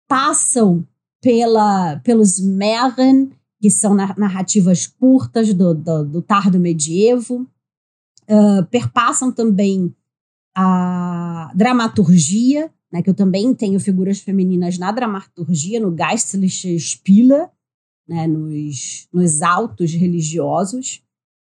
[0.08, 0.86] passam
[1.22, 3.32] pela, pelos Märchen,
[3.64, 7.50] que são narrativas curtas do, do, do tardo medievo,
[8.30, 9.96] uh, perpassam também
[10.54, 17.50] a dramaturgia, né, que eu também tenho figuras femininas na dramaturgia, no Geistliche Spieler,
[18.06, 21.02] né, nos, nos autos religiosos.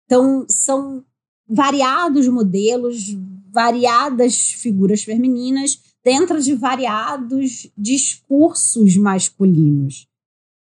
[0.06, 1.04] Então, são
[1.46, 3.14] variados modelos,
[3.52, 10.07] variadas figuras femininas dentro de variados discursos masculinos.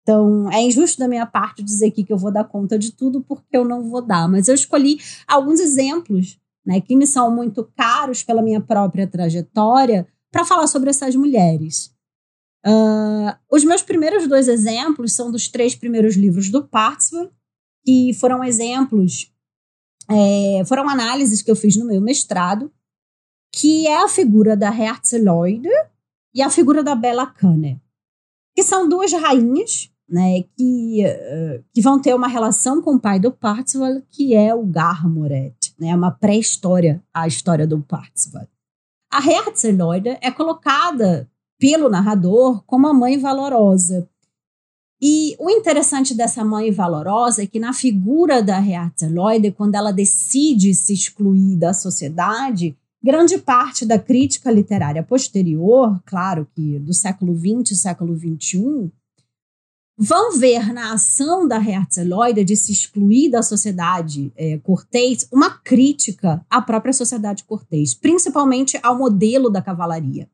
[0.07, 3.23] Então, é injusto da minha parte dizer aqui que eu vou dar conta de tudo,
[3.23, 4.29] porque eu não vou dar.
[4.29, 10.07] Mas eu escolhi alguns exemplos né, que me são muito caros pela minha própria trajetória
[10.31, 11.93] para falar sobre essas mulheres.
[12.65, 17.29] Uh, os meus primeiros dois exemplos são dos três primeiros livros do Partsman,
[17.85, 19.33] que foram exemplos,
[20.09, 22.73] é, foram análises que eu fiz no meu mestrado,
[23.53, 25.69] que é a figura da Herzloide
[26.33, 27.81] e a figura da Bella Canner,
[28.55, 33.19] que são duas rainhas né, que, uh, que vão ter uma relação com o pai
[33.19, 38.47] do Parzival, que é o Garmoret, né, uma pré-história à história do Parzival.
[39.11, 44.09] A Herzloide é colocada pelo narrador como a mãe valorosa.
[45.01, 50.75] E o interessante dessa mãe valorosa é que na figura da Herzloide, quando ela decide
[50.75, 57.79] se excluir da sociedade, grande parte da crítica literária posterior, claro que do século XX
[57.79, 58.91] século XXI,
[59.99, 66.45] vão ver na ação da Herzloide de se excluir da sociedade é, cortês uma crítica
[66.51, 70.29] à própria sociedade cortês, principalmente ao modelo da cavalaria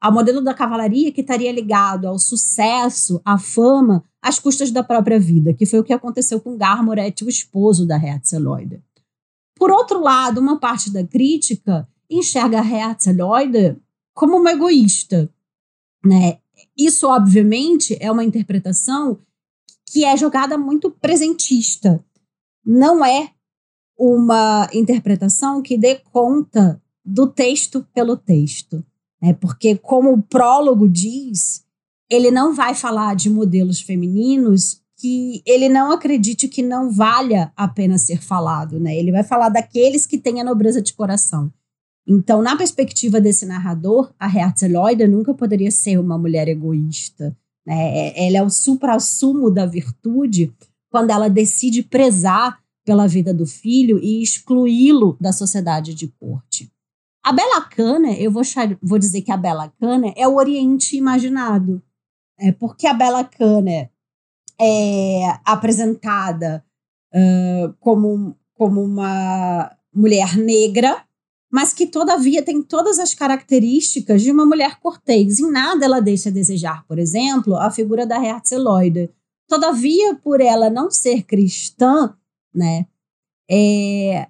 [0.00, 5.18] ao modelo da cavalaria que estaria ligado ao sucesso, à fama, às custas da própria
[5.18, 8.82] vida, que foi o que aconteceu com Garmoret, o esposo da Herzloide.
[9.56, 13.76] Por outro lado, uma parte da crítica enxerga Herzloide
[14.14, 15.28] como uma egoísta.
[16.04, 16.38] Né?
[16.78, 19.18] Isso, obviamente, é uma interpretação
[19.90, 22.04] que é jogada muito presentista.
[22.64, 23.32] Não é
[23.98, 28.84] uma interpretação que dê conta do texto pelo texto.
[29.20, 29.32] Né?
[29.34, 31.64] Porque, como o prólogo diz,
[32.08, 37.66] ele não vai falar de modelos femininos que ele não acredite que não valha a
[37.66, 38.78] pena ser falado.
[38.78, 38.96] Né?
[38.96, 41.52] Ele vai falar daqueles que têm a nobreza de coração.
[42.10, 47.36] Então, na perspectiva desse narrador, a Herzloide nunca poderia ser uma mulher egoísta.
[47.66, 48.08] Né?
[48.08, 50.50] É, ela é o supra-sumo da virtude
[50.90, 56.72] quando ela decide prezar pela vida do filho e excluí-lo da sociedade de corte.
[57.22, 58.42] A Bela Cana, eu vou,
[58.80, 61.82] vou dizer que a Bela Cana é o Oriente imaginado.
[62.40, 63.90] É porque a Bela Cana
[64.58, 66.64] é apresentada
[67.14, 71.04] uh, como, como uma mulher negra,
[71.50, 75.38] mas que todavia tem todas as características de uma mulher cortês.
[75.38, 79.10] Em nada ela deixa a desejar, por exemplo, a figura da Herzloide.
[79.48, 82.14] Todavia, por ela não ser cristã,
[82.54, 82.86] né,
[83.50, 84.28] é,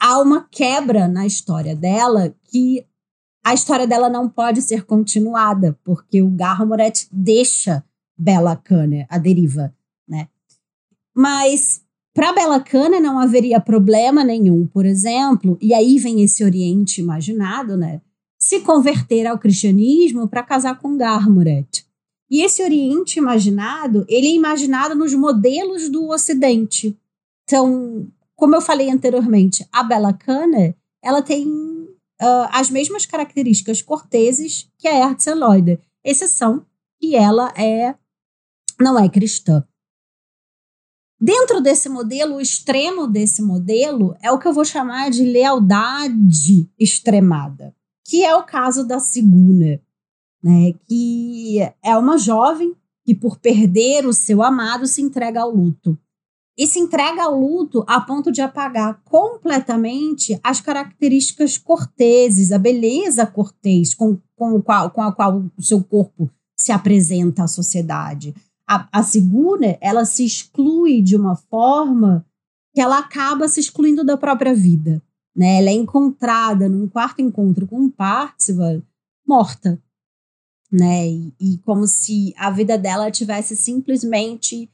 [0.00, 2.84] há uma quebra na história dela que
[3.44, 7.84] a história dela não pode ser continuada, porque o Garmoret deixa
[8.16, 9.74] Bela Cana a deriva,
[10.06, 10.28] né?
[11.14, 11.82] Mas
[12.14, 17.76] para Bela Cana não haveria problema nenhum, por exemplo, e aí vem esse Oriente imaginado,
[17.76, 18.00] né?
[18.38, 21.86] Se converter ao cristianismo para casar com Garmoret.
[22.30, 26.96] E esse Oriente imaginado, ele é imaginado nos modelos do Ocidente.
[27.44, 34.68] Então, como eu falei anteriormente, a Bela Cana, ela tem uh, as mesmas características corteses
[34.78, 36.64] que a Herzl Loider, exceção
[37.00, 37.94] que ela é
[38.80, 39.64] não é cristã.
[41.20, 46.70] Dentro desse modelo, o extremo desse modelo é o que eu vou chamar de lealdade
[46.78, 47.74] extremada,
[48.06, 49.80] que é o caso da Siguna,
[50.42, 55.98] né, que é uma jovem que, por perder o seu amado, se entrega ao luto
[56.56, 63.26] e se entrega ao luto a ponto de apagar completamente as características corteses, a beleza
[63.26, 68.34] cortês com, com, qual, com a qual o seu corpo se apresenta à sociedade.
[68.70, 72.24] A, a segunda, ela se exclui de uma forma
[72.72, 75.02] que ela acaba se excluindo da própria vida.
[75.34, 75.58] Né?
[75.58, 78.80] Ela é encontrada num quarto encontro com um Parzival
[79.26, 79.82] morta.
[80.70, 81.08] Né?
[81.08, 84.70] E, e como se a vida dela tivesse simplesmente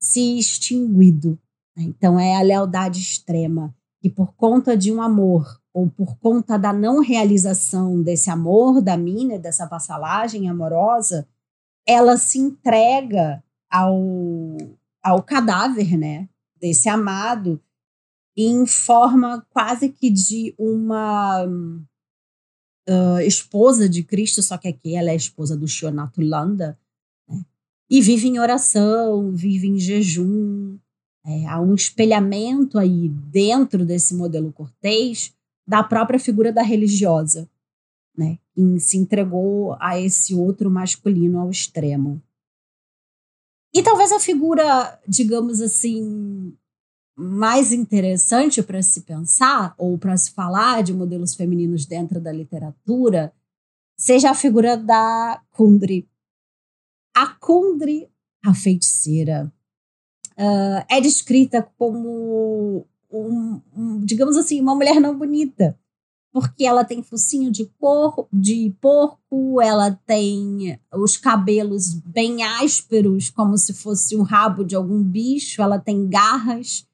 [0.00, 1.36] se extinguido.
[1.76, 1.84] Né?
[1.84, 6.72] Então é a lealdade extrema, que por conta de um amor ou por conta da
[6.72, 11.26] não realização desse amor da mina, dessa vassalagem amorosa,
[11.90, 13.98] ela se entrega ao,
[15.02, 16.28] ao cadáver, né,
[16.60, 17.60] desse amado
[18.36, 25.14] em forma quase que de uma uh, esposa de Cristo, só que aqui ela é
[25.14, 26.78] esposa do Shonatulanda,
[27.90, 30.78] e vive em oração, vive em jejum.
[31.26, 35.34] É, há um espelhamento aí dentro desse modelo cortês
[35.66, 37.50] da própria figura da religiosa,
[38.20, 38.38] né?
[38.54, 42.22] Que se entregou a esse outro masculino ao extremo.
[43.72, 46.54] E talvez a figura, digamos assim,
[47.16, 53.32] mais interessante para se pensar ou para se falar de modelos femininos dentro da literatura
[53.96, 56.08] seja a figura da Kundry,
[57.14, 58.08] a Kundry,
[58.44, 59.52] a feiticeira,
[60.38, 65.78] uh, é descrita como, um, um, digamos assim, uma mulher não bonita,
[66.32, 73.58] porque ela tem focinho de, cor, de porco, ela tem os cabelos bem ásperos, como
[73.58, 76.86] se fosse o rabo de algum bicho, ela tem garras,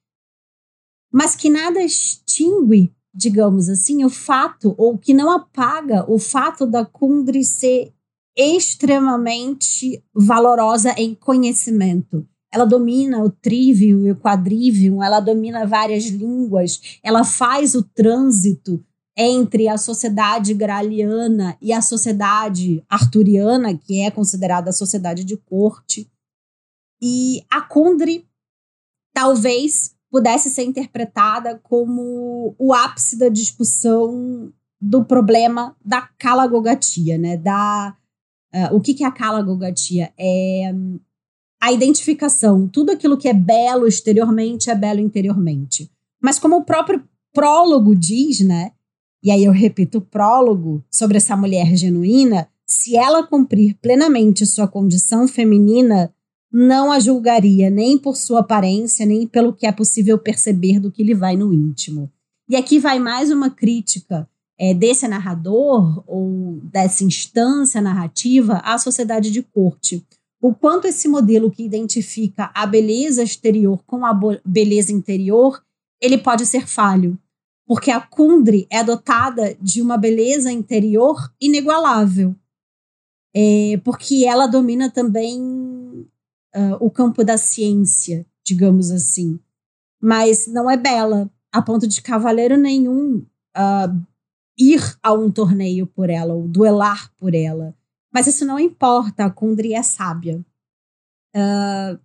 [1.13, 6.85] mas que nada extingue, digamos assim, o fato, ou que não apaga o fato da
[6.85, 7.93] Kundry ser
[8.37, 12.27] extremamente valorosa em conhecimento.
[12.53, 18.85] Ela domina o trivium e o quadrivium, ela domina várias línguas, ela faz o trânsito
[19.17, 26.11] entre a sociedade graliana e a sociedade arturiana, que é considerada a sociedade de corte.
[27.01, 28.29] E a Kundry
[29.15, 37.37] talvez pudesse ser interpretada como o ápice da discussão do problema da calagogatia, né?
[37.37, 37.97] da
[38.55, 40.13] Uh, o que, que é a calagogatia?
[40.19, 40.73] É
[41.61, 42.67] a identificação.
[42.69, 45.91] Tudo aquilo que é belo exteriormente é belo interiormente.
[46.23, 48.73] Mas como o próprio prólogo diz, né?
[49.27, 54.69] E aí eu repito o prólogo sobre essa mulher genuína, se ela cumprir plenamente sua
[54.69, 56.15] condição feminina,
[56.53, 61.03] não a julgaria nem por sua aparência, nem pelo que é possível perceber do que
[61.03, 62.09] lhe vai no íntimo.
[62.49, 69.33] E aqui vai mais uma crítica é, desse narrador ou dessa instância narrativa à sociedade
[69.33, 70.07] de corte.
[70.41, 75.61] O quanto esse modelo que identifica a beleza exterior com a beleza interior,
[76.01, 77.19] ele pode ser falho,
[77.67, 82.35] porque a Kundry é dotada de uma beleza interior inigualável,
[83.35, 85.41] é, porque ela domina também
[86.55, 89.39] uh, o campo da ciência, digamos assim,
[90.01, 93.19] mas não é bela, a ponto de cavaleiro nenhum
[93.57, 94.07] uh,
[94.57, 97.77] ir a um torneio por ela, ou duelar por ela.
[98.13, 100.39] Mas isso não importa, a Kundry é sábia.
[101.35, 101.99] Uh,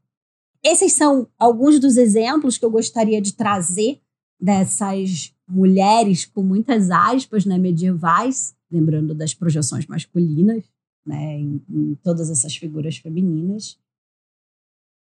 [0.63, 4.01] esses são alguns dos exemplos que eu gostaria de trazer
[4.39, 10.63] dessas mulheres com muitas aspas né, medievais, lembrando das projeções masculinas,
[11.05, 13.77] né, em, em todas essas figuras femininas,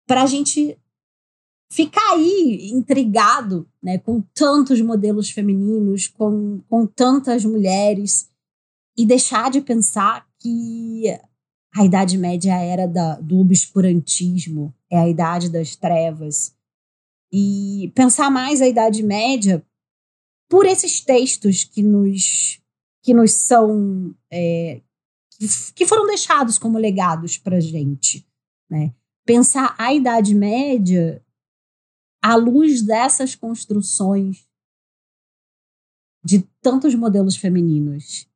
[0.07, 0.77] para a gente
[1.69, 8.29] ficar aí intrigado né, com tantos modelos femininos, com, com tantas mulheres,
[8.97, 11.03] e deixar de pensar que
[11.75, 16.55] a Idade Média era da, do obscurantismo, é a Idade das Trevas.
[17.31, 19.63] E pensar mais a Idade Média
[20.49, 22.59] por esses textos que nos
[23.03, 24.81] que nos são é,
[25.75, 28.27] que foram deixados como legados para gente,
[28.69, 28.93] né?
[29.25, 31.23] Pensar a Idade Média
[32.21, 34.45] à luz dessas construções
[36.23, 38.27] de tantos modelos femininos.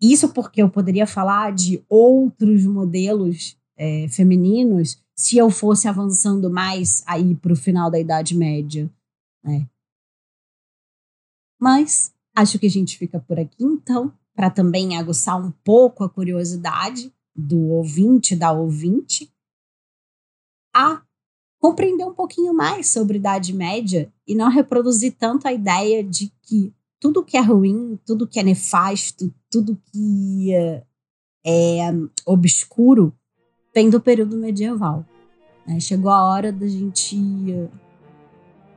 [0.00, 7.04] Isso porque eu poderia falar de outros modelos é, femininos se eu fosse avançando mais
[7.06, 8.90] aí para o final da Idade Média,
[9.44, 9.68] né?
[11.62, 16.08] Mas acho que a gente fica por aqui então para também aguçar um pouco a
[16.08, 19.32] curiosidade do ouvinte, da ouvinte,
[20.74, 21.02] a
[21.60, 26.74] compreender um pouquinho mais sobre Idade Média e não reproduzir tanto a ideia de que
[26.98, 30.84] tudo que é ruim, tudo que é nefasto, tudo que é,
[31.46, 31.92] é
[32.26, 33.16] obscuro
[33.72, 35.06] vem do período medieval.
[35.64, 35.78] Né?
[35.78, 37.16] Chegou a hora da gente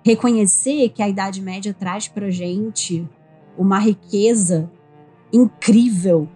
[0.06, 3.10] reconhecer que a Idade Média traz para gente
[3.58, 4.72] uma riqueza
[5.34, 6.30] incrível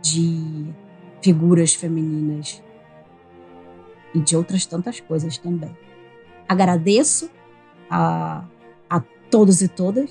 [0.00, 0.72] de
[1.20, 2.62] figuras femininas
[4.14, 5.76] e de outras tantas coisas também.
[6.48, 7.30] Agradeço
[7.90, 8.46] a,
[8.88, 10.10] a todos e todas.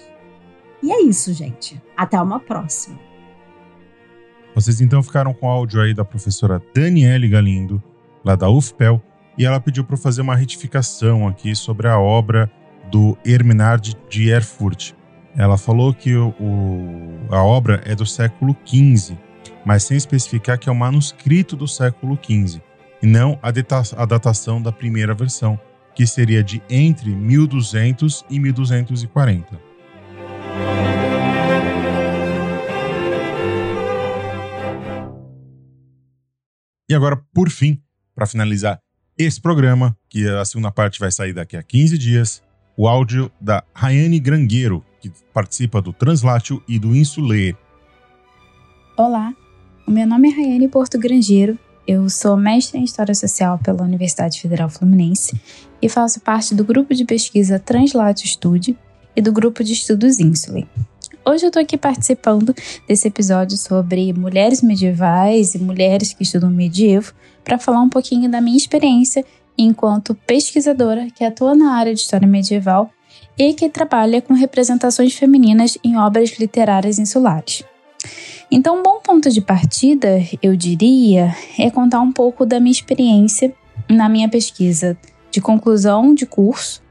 [0.83, 1.81] E é isso, gente.
[1.95, 2.99] Até uma próxima.
[4.53, 7.81] Vocês então ficaram com o áudio aí da professora Daniele Galindo,
[8.23, 9.01] lá da UFPEL,
[9.37, 12.51] e ela pediu para fazer uma retificação aqui sobre a obra
[12.91, 14.93] do Hermenard de Erfurt,
[15.35, 19.15] ela falou que o, o, a obra é do século XV,
[19.63, 22.61] mas sem especificar que é um manuscrito do século XV,
[23.03, 25.59] e não a, data, a datação da primeira versão,
[25.93, 29.59] que seria de entre 1200 e 1240.
[36.89, 37.81] E agora, por fim,
[38.15, 38.79] para finalizar
[39.17, 42.43] esse programa, que a segunda parte vai sair daqui a 15 dias,
[42.77, 47.55] o áudio da Rayane Grangueiro, que participa do Translatio e do Insulê.
[48.95, 49.33] Olá,
[49.87, 51.57] o meu nome é Rayane Porto Grangeiro,
[51.87, 55.39] eu sou mestre em História Social pela Universidade Federal Fluminense
[55.81, 58.77] e faço parte do grupo de pesquisa Translatio Studio
[59.15, 60.67] e do grupo de estudos Insule.
[61.25, 62.53] Hoje eu estou aqui participando
[62.87, 67.13] desse episódio sobre mulheres medievais e mulheres que estudam medievo
[67.47, 69.23] para falar um pouquinho da minha experiência
[69.57, 72.91] enquanto pesquisadora que atua na área de história medieval
[73.37, 77.63] e que trabalha com representações femininas em obras literárias insulares.
[78.51, 83.53] Então, um bom ponto de partida, eu diria, é contar um pouco da minha experiência
[83.89, 84.97] na minha pesquisa
[85.31, 86.83] de conclusão de curso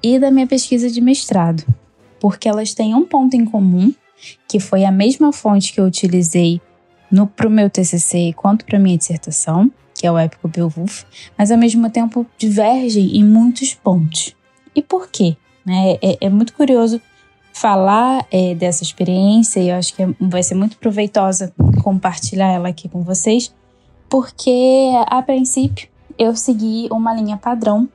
[0.00, 1.64] e da minha pesquisa de mestrado,
[2.20, 3.92] porque elas têm um ponto em comum,
[4.48, 6.60] que foi a mesma fonte que eu utilizei
[7.26, 11.04] para o meu TCC quanto para minha dissertação, que é o épico Beowulf,
[11.36, 14.34] mas ao mesmo tempo divergem em muitos pontos.
[14.74, 15.36] E por quê?
[15.64, 15.98] Né?
[16.02, 17.00] É, é muito curioso
[17.52, 21.52] falar é, dessa experiência e eu acho que é, vai ser muito proveitosa
[21.82, 23.54] compartilhar ela aqui com vocês,
[24.08, 25.88] porque a princípio
[26.18, 27.88] eu segui uma linha padrão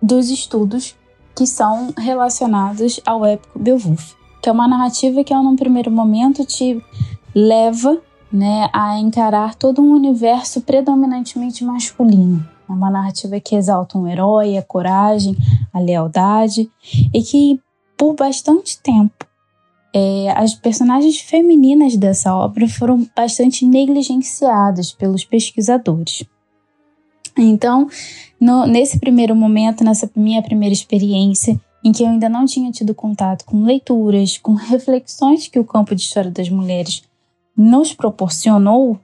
[0.00, 0.94] dos estudos
[1.34, 6.82] que são relacionados ao épico Beowulf, que é uma narrativa que, num primeiro momento, te
[7.34, 8.00] leva
[8.32, 12.46] né, a encarar todo um universo predominantemente masculino.
[12.68, 15.36] É uma narrativa que exalta um herói, a coragem,
[15.72, 16.70] a lealdade
[17.14, 17.60] e que,
[17.96, 19.26] por bastante tempo,
[19.94, 26.24] é, as personagens femininas dessa obra foram bastante negligenciadas pelos pesquisadores.
[27.36, 27.88] Então,
[28.38, 32.94] no, nesse primeiro momento, nessa minha primeira experiência, em que eu ainda não tinha tido
[32.94, 37.02] contato com leituras, com reflexões que o campo de história das mulheres
[37.58, 39.00] nos proporcionou,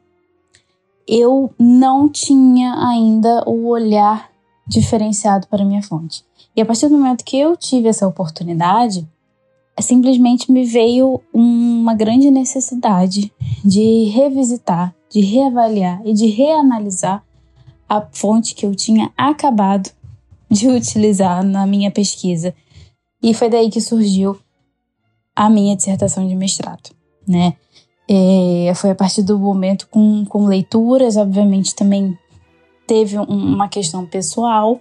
[1.09, 4.30] eu não tinha ainda o olhar
[4.64, 6.24] diferenciado para minha fonte.
[6.57, 9.07] E a partir do momento que eu tive essa oportunidade,
[9.80, 13.32] simplesmente me veio uma grande necessidade
[13.64, 17.24] de revisitar, de reavaliar e de reanalisar
[17.88, 19.90] a fonte que eu tinha acabado
[20.48, 22.55] de utilizar na minha pesquisa.
[23.20, 24.38] E foi daí que surgiu
[25.34, 26.90] a minha dissertação de mestrado,
[27.26, 27.57] né?
[28.09, 32.18] É, foi a partir do momento com, com leituras, obviamente também
[32.86, 34.80] teve um, uma questão pessoal,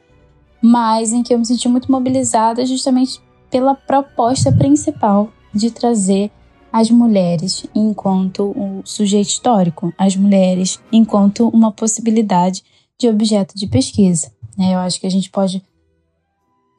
[0.62, 6.32] mas em que eu me senti muito mobilizada justamente pela proposta principal de trazer
[6.72, 12.64] as mulheres enquanto um sujeito histórico, as mulheres enquanto uma possibilidade
[12.98, 14.32] de objeto de pesquisa.
[14.58, 14.74] Né?
[14.74, 15.64] Eu acho que a gente pode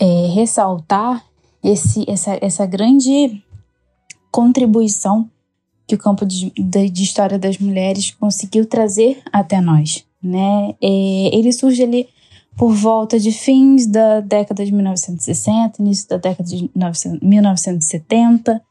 [0.01, 1.25] é, ressaltar
[1.63, 3.43] esse, essa, essa grande
[4.33, 5.31] contribuição
[5.87, 10.05] que o campo de, de, história das mulheres conseguiu trazer até nós.
[10.23, 10.75] Né?
[10.83, 12.09] É, ele surge ali
[12.57, 16.71] por volta de fins da década de 1960, início da década de
[17.23, 18.63] 1970,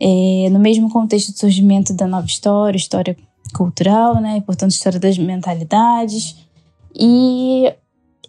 [0.00, 3.16] é, no mesmo contexto do surgimento da nova história, história
[3.54, 4.38] cultural, né?
[4.38, 6.36] E, portanto, história das mentalidades.
[6.94, 7.72] E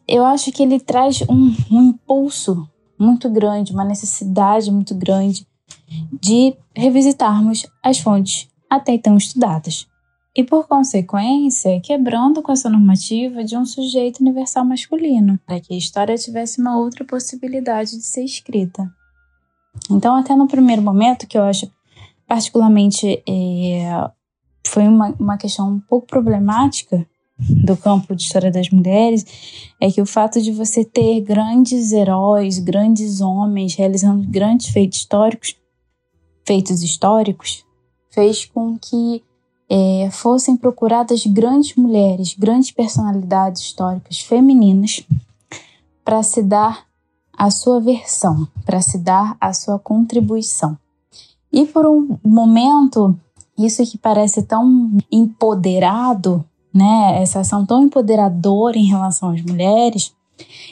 [0.07, 2.67] eu acho que ele traz um, um impulso
[2.99, 5.47] muito grande, uma necessidade muito grande
[6.21, 9.87] de revisitarmos as fontes até então estudadas.
[10.33, 15.77] E por consequência, quebrando com essa normativa de um sujeito universal masculino, para que a
[15.77, 18.89] história tivesse uma outra possibilidade de ser escrita.
[19.89, 21.69] Então, até no primeiro momento, que eu acho
[22.27, 24.09] particularmente é,
[24.65, 27.05] foi uma, uma questão um pouco problemática
[27.37, 29.25] do campo de história das mulheres,
[29.81, 35.55] é que o fato de você ter grandes heróis, grandes homens realizando grandes feitos históricos,
[36.45, 37.65] feitos históricos,
[38.09, 39.23] fez com que
[39.69, 45.05] é, fossem procuradas grandes mulheres, grandes personalidades históricas femininas
[46.03, 46.85] para se dar
[47.37, 50.77] a sua versão, para se dar a sua contribuição.
[51.51, 53.17] E por um momento,
[53.57, 60.13] isso que parece tão empoderado, né, essa ação tão empoderadora em relação às mulheres,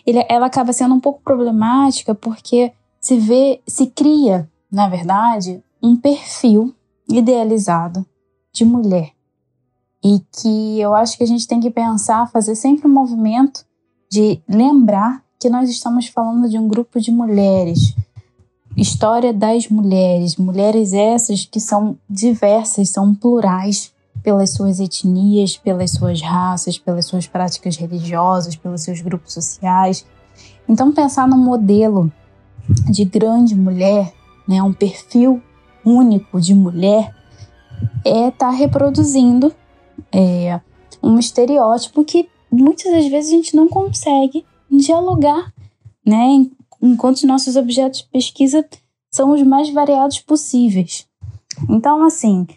[0.05, 5.95] ele, ela acaba sendo um pouco problemática porque se vê, se cria, na verdade, um
[5.95, 6.73] perfil
[7.07, 8.05] idealizado
[8.53, 9.11] de mulher.
[10.03, 13.65] E que eu acho que a gente tem que pensar, fazer sempre um movimento
[14.09, 17.95] de lembrar que nós estamos falando de um grupo de mulheres.
[18.77, 26.21] História das mulheres, mulheres essas que são diversas, são plurais pelas suas etnias, pelas suas
[26.21, 30.05] raças, pelas suas práticas religiosas, pelos seus grupos sociais.
[30.67, 32.11] Então pensar no modelo
[32.89, 34.13] de grande mulher,
[34.49, 35.39] né, um perfil
[35.85, 37.15] único de mulher,
[38.03, 39.53] é tá reproduzindo
[40.11, 40.59] é,
[41.03, 45.53] um estereótipo que muitas das vezes a gente não consegue dialogar,
[46.03, 46.47] né?
[46.81, 48.67] Enquanto os nossos objetos de pesquisa
[49.11, 51.07] são os mais variados possíveis.
[51.69, 52.47] Então, assim,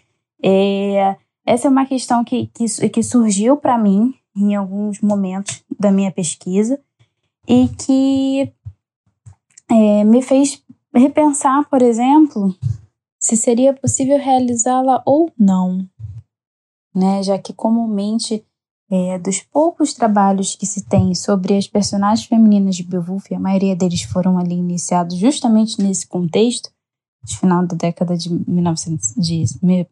[0.43, 1.15] é,
[1.45, 6.11] essa é uma questão que, que, que surgiu para mim em alguns momentos da minha
[6.11, 6.79] pesquisa
[7.47, 8.51] e que
[9.69, 10.62] é, me fez
[10.93, 12.55] repensar, por exemplo,
[13.19, 15.87] se seria possível realizá-la ou não,
[16.93, 17.23] né?
[17.23, 18.45] Já que comumente
[18.91, 23.75] é, dos poucos trabalhos que se tem sobre as personagens femininas de Beowulf, a maioria
[23.75, 26.69] deles foram ali iniciados justamente nesse contexto,
[27.23, 29.45] de final da década de, 1900, de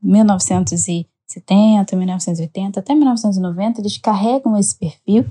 [0.03, 5.25] 1970, 1980 até 1990, eles carregam esse perfil,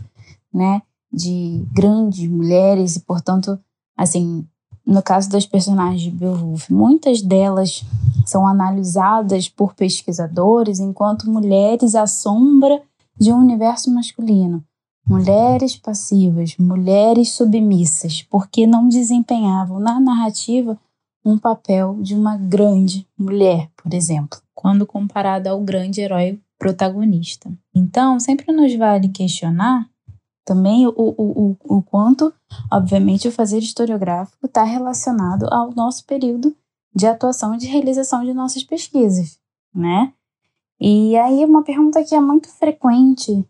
[0.53, 3.57] né, de grandes mulheres e, portanto,
[3.97, 4.49] assim,
[4.91, 7.85] no caso das personagens de Beowulf, muitas delas
[8.27, 12.83] são analisadas por pesquisadores enquanto mulheres à sombra
[13.17, 14.65] de um universo masculino.
[15.07, 20.77] Mulheres passivas, mulheres submissas, porque não desempenhavam na narrativa
[21.25, 27.51] um papel de uma grande mulher, por exemplo, quando comparada ao grande herói protagonista.
[27.75, 29.90] Então, sempre nos vale questionar
[30.51, 32.35] também o, o, o, o quanto,
[32.73, 36.53] obviamente, o fazer historiográfico está relacionado ao nosso período
[36.93, 39.39] de atuação e de realização de nossas pesquisas,
[39.73, 40.13] né?
[40.81, 43.47] E aí uma pergunta que é muito frequente,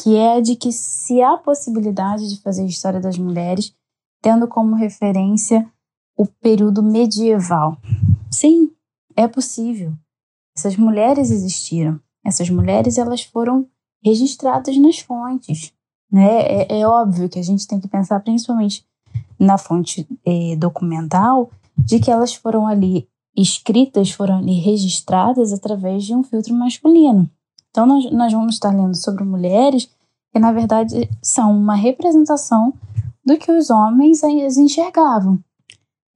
[0.00, 3.74] que é de que se há possibilidade de fazer história das mulheres
[4.22, 5.68] tendo como referência
[6.16, 7.76] o período medieval.
[8.30, 8.70] Sim,
[9.16, 9.92] é possível.
[10.56, 11.98] Essas mulheres existiram.
[12.24, 13.66] Essas mulheres elas foram
[14.04, 15.76] registradas nas fontes.
[16.10, 16.62] Né?
[16.62, 18.84] É, é óbvio que a gente tem que pensar principalmente
[19.38, 23.06] na fonte eh, documental de que elas foram ali
[23.36, 27.30] escritas, foram ali registradas através de um filtro masculino.
[27.70, 29.88] Então, nós, nós vamos estar lendo sobre mulheres
[30.32, 32.74] que, na verdade, são uma representação
[33.24, 35.38] do que os homens as enxergavam.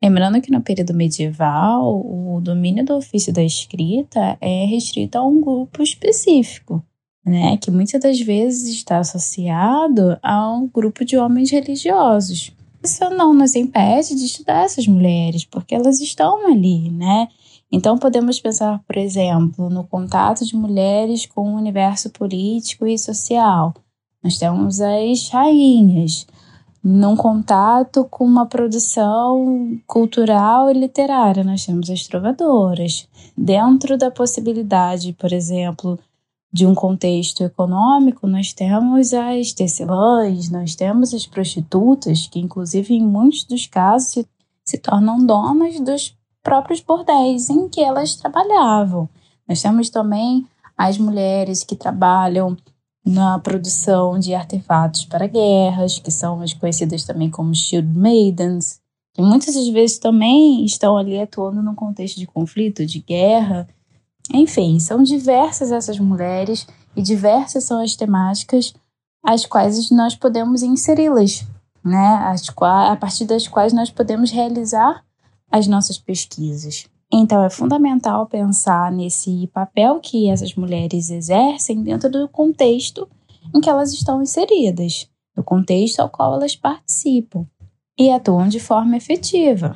[0.02, 5.40] Lembrando que no período medieval, o domínio do ofício da escrita é restrito a um
[5.40, 6.82] grupo específico
[7.24, 12.52] né, que muitas das vezes está associado a um grupo de homens religiosos.
[12.82, 17.28] Isso não nos impede de estudar essas mulheres, porque elas estão ali, né?
[17.70, 23.72] Então podemos pensar, por exemplo, no contato de mulheres com o universo político e social.
[24.22, 26.26] Nós temos as rainhas,
[26.82, 33.08] num contato com uma produção cultural e literária, nós temos as trovadoras.
[33.36, 35.96] Dentro da possibilidade, por exemplo,
[36.52, 43.02] de um contexto econômico, nós temos as tecelãs, nós temos as prostitutas, que inclusive em
[43.02, 44.28] muitos dos casos se,
[44.64, 49.08] se tornam donas dos próprios bordéis em que elas trabalhavam.
[49.48, 50.46] Nós temos também
[50.76, 52.56] as mulheres que trabalham
[53.04, 58.80] na produção de artefatos para guerras, que são as conhecidas também como Shield Maidens,
[59.14, 63.68] que muitas das vezes também estão ali atuando num contexto de conflito, de guerra.
[64.30, 68.74] Enfim, são diversas essas mulheres e diversas são as temáticas
[69.24, 71.44] às quais nós podemos inseri-las,
[71.84, 72.16] né?
[72.24, 75.04] As a partir das quais nós podemos realizar
[75.50, 76.86] as nossas pesquisas.
[77.12, 83.06] Então, é fundamental pensar nesse papel que essas mulheres exercem dentro do contexto
[83.54, 87.46] em que elas estão inseridas, do contexto ao qual elas participam
[87.98, 89.74] e atuam de forma efetiva.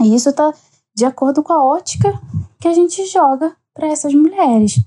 [0.00, 0.52] E isso está
[0.94, 2.18] de acordo com a ótica
[2.66, 4.80] que a gente joga para essas mulheres.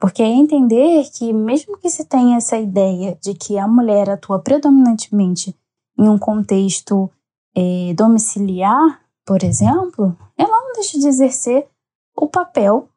[0.00, 4.38] Porque é entender que, mesmo que se tenha essa ideia de que a mulher atua
[4.38, 5.54] predominantemente
[5.98, 7.10] em um contexto
[7.54, 11.68] é, domiciliar, por exemplo, ela não deixa de exercer
[12.16, 12.88] o papel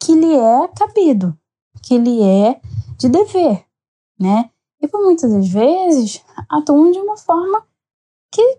[0.00, 1.36] que lhe é cabido,
[1.82, 2.60] que lhe é
[2.96, 3.64] de dever,
[4.16, 4.48] né?
[4.80, 7.66] E por muitas das vezes atuam de uma forma
[8.30, 8.58] que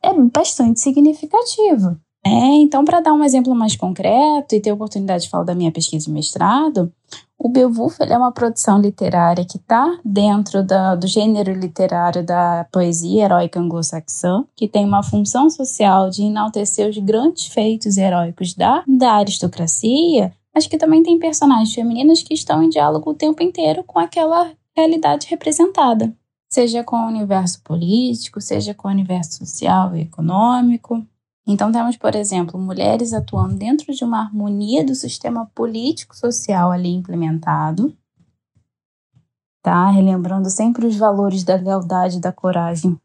[0.00, 2.00] é bastante significativa.
[2.24, 5.54] É, então, para dar um exemplo mais concreto e ter a oportunidade de falar da
[5.56, 6.92] minha pesquisa de mestrado,
[7.36, 13.24] o Beowulf é uma produção literária que está dentro da, do gênero literário da poesia
[13.24, 19.14] heróica anglo-saxã, que tem uma função social de enaltecer os grandes feitos heróicos da, da
[19.14, 23.98] aristocracia, mas que também tem personagens femininas que estão em diálogo o tempo inteiro com
[23.98, 26.14] aquela realidade representada,
[26.48, 31.04] seja com o universo político, seja com o universo social e econômico.
[31.46, 37.96] Então, temos, por exemplo, mulheres atuando dentro de uma harmonia do sistema político-social ali implementado,
[39.62, 39.90] tá?
[39.90, 42.98] Relembrando sempre os valores da lealdade e da coragem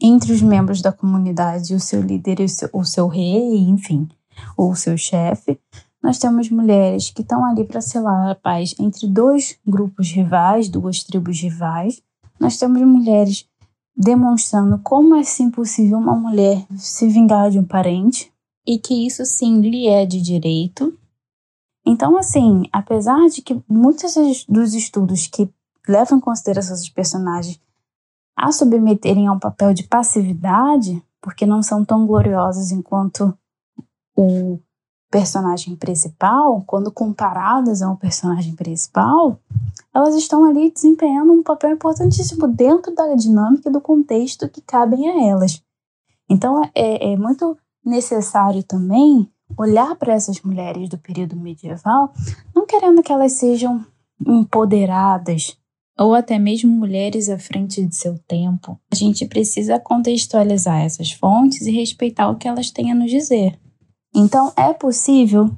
[0.00, 4.08] entre os membros da comunidade, o seu líder, o seu, o seu rei, enfim,
[4.56, 5.58] ou o seu chefe.
[6.02, 11.02] Nós temos mulheres que estão ali para selar a paz entre dois grupos rivais, duas
[11.04, 12.00] tribos rivais.
[12.38, 13.46] Nós temos mulheres
[13.96, 18.32] demonstrando como é sim possível uma mulher se vingar de um parente
[18.66, 20.96] e que isso sim lhe é de direito.
[21.84, 24.14] Então, assim, apesar de que muitos
[24.48, 25.48] dos estudos que
[25.88, 27.60] levam em consideração esses personagens
[28.36, 33.36] a submeterem a um papel de passividade, porque não são tão gloriosos enquanto
[34.16, 34.58] o
[35.10, 39.38] personagem principal, quando comparadas a um personagem principal,
[39.94, 45.08] elas estão ali desempenhando um papel importantíssimo dentro da dinâmica e do contexto que cabem
[45.08, 45.62] a elas.
[46.28, 52.12] Então é, é muito necessário também olhar para essas mulheres do período medieval,
[52.54, 53.84] não querendo que elas sejam
[54.24, 55.56] empoderadas
[55.98, 58.78] ou até mesmo mulheres à frente de seu tempo.
[58.90, 63.58] A gente precisa contextualizar essas fontes e respeitar o que elas têm a nos dizer.
[64.14, 65.50] Então, é possível,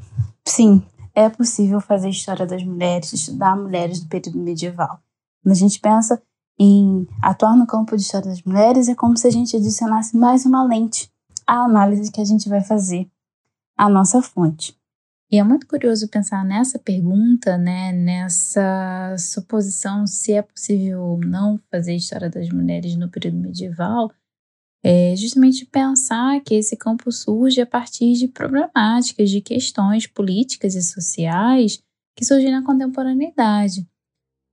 [0.46, 0.82] sim,
[1.14, 5.00] é possível fazer história das mulheres, estudar mulheres do período medieval.
[5.42, 6.22] Quando a gente pensa
[6.59, 10.44] em atuar no campo de história das mulheres, é como se a gente adicionasse mais
[10.46, 11.11] uma lente
[11.46, 13.11] à análise que a gente vai fazer
[13.76, 14.76] à nossa fonte.
[15.30, 21.59] E é muito curioso pensar nessa pergunta, né, nessa suposição se é possível ou não
[21.70, 24.12] fazer história das mulheres no período medieval,
[24.85, 30.83] é justamente pensar que esse campo surge a partir de problemáticas, de questões políticas e
[30.83, 31.80] sociais
[32.16, 33.87] que surgem na contemporaneidade.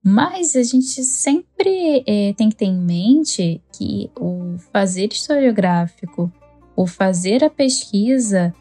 [0.02, 6.32] Mas a gente sempre é, tem que ter em mente que o fazer historiográfico,
[6.74, 8.54] o fazer a pesquisa,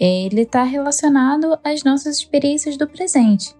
[0.00, 3.54] é, ele está relacionado às nossas experiências do presente.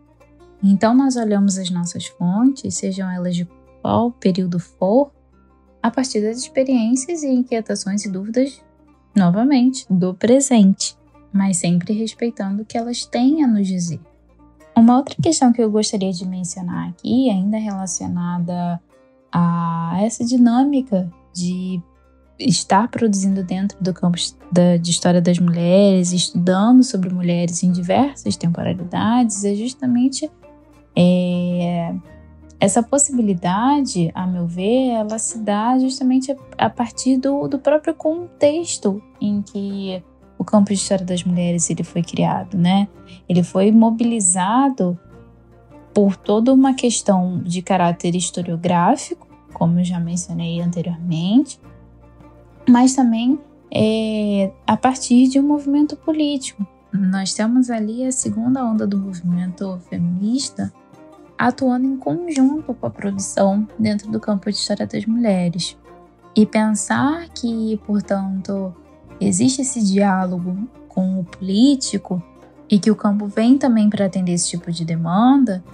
[0.62, 3.46] Então, nós olhamos as nossas fontes, sejam elas de
[3.82, 5.12] qual período for,
[5.88, 8.62] a partir das experiências e inquietações e dúvidas,
[9.16, 10.96] novamente, do presente,
[11.32, 14.00] mas sempre respeitando o que elas têm a nos dizer.
[14.76, 18.80] Uma outra questão que eu gostaria de mencionar aqui, ainda relacionada
[19.32, 21.82] a essa dinâmica de
[22.38, 24.16] estar produzindo dentro do campo
[24.80, 30.30] de história das mulheres, estudando sobre mulheres em diversas temporalidades, é justamente
[30.96, 31.94] é,
[32.60, 39.00] essa possibilidade, a meu ver, ela se dá justamente a partir do, do próprio contexto
[39.20, 40.02] em que
[40.36, 42.88] o campo de história das mulheres ele foi criado, né?
[43.28, 44.98] Ele foi mobilizado
[45.94, 51.60] por toda uma questão de caráter historiográfico, como eu já mencionei anteriormente,
[52.68, 53.38] mas também
[53.72, 56.66] é, a partir de um movimento político.
[56.92, 60.72] Nós temos ali a segunda onda do movimento feminista
[61.38, 65.78] atuando em conjunto com a produção dentro do campo de história das mulheres.
[66.34, 68.74] E pensar que, portanto,
[69.20, 72.20] existe esse diálogo com o político
[72.68, 75.64] e que o campo vem também para atender esse tipo de demanda,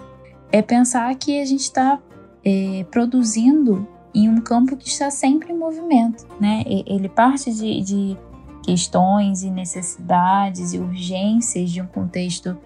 [0.53, 1.99] é pensar que a gente está
[2.45, 6.63] é, produzindo em um campo que está sempre em movimento, né?
[6.67, 8.19] Ele parte de, de
[8.63, 12.57] questões e necessidades e urgências de um contexto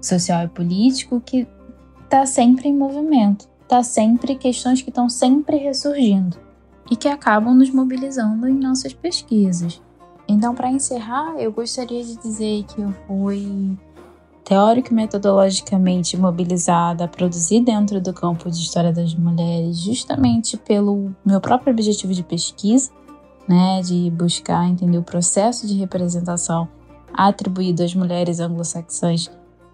[0.00, 1.46] social e político que
[2.10, 6.36] está sempre em movimento, está sempre questões que estão sempre ressurgindo
[6.90, 9.80] e que acabam nos mobilizando em nossas pesquisas.
[10.26, 13.78] Então, para encerrar, eu gostaria de dizer que eu fui
[14.44, 21.14] teórico e metodologicamente mobilizada a produzir dentro do campo de História das Mulheres, justamente pelo
[21.24, 22.90] meu próprio objetivo de pesquisa,
[23.46, 26.68] né, de buscar entender o processo de representação
[27.12, 29.30] atribuído às mulheres anglo-saxãs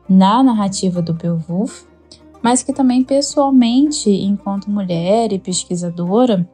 [0.07, 1.87] na narrativa do Beowulf,
[2.43, 6.49] mas que também pessoalmente, enquanto mulher e pesquisadora,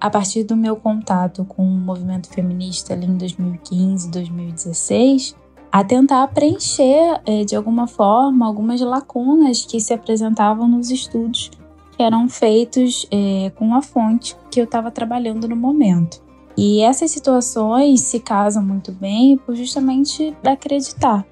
[0.00, 5.36] a partir do meu contato com o movimento feminista ali em 2015, 2016,
[5.72, 11.50] a tentar preencher é, de alguma forma algumas lacunas que se apresentavam nos estudos
[11.96, 16.22] que eram feitos é, com a fonte que eu estava trabalhando no momento.
[16.56, 21.24] E essas situações se casam muito bem por justamente acreditar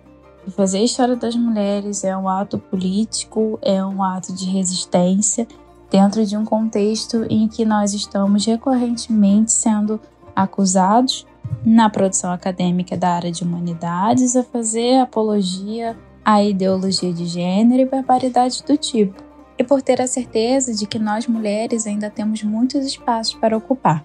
[0.50, 5.46] fazer a história das mulheres é um ato político, é um ato de resistência
[5.90, 10.00] dentro de um contexto em que nós estamos recorrentemente sendo
[10.34, 11.26] acusados
[11.64, 17.84] na produção acadêmica da área de humanidades a fazer apologia à ideologia de gênero e
[17.86, 19.22] barbaridades do tipo,
[19.58, 24.04] e por ter a certeza de que nós mulheres ainda temos muitos espaços para ocupar.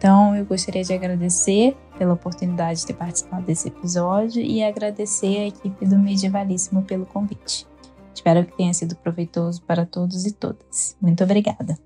[0.00, 5.46] Então, eu gostaria de agradecer pela oportunidade de ter participado desse episódio e agradecer a
[5.48, 7.66] equipe do Medievalíssimo pelo convite.
[8.14, 10.96] Espero que tenha sido proveitoso para todos e todas.
[11.02, 11.78] Muito obrigada.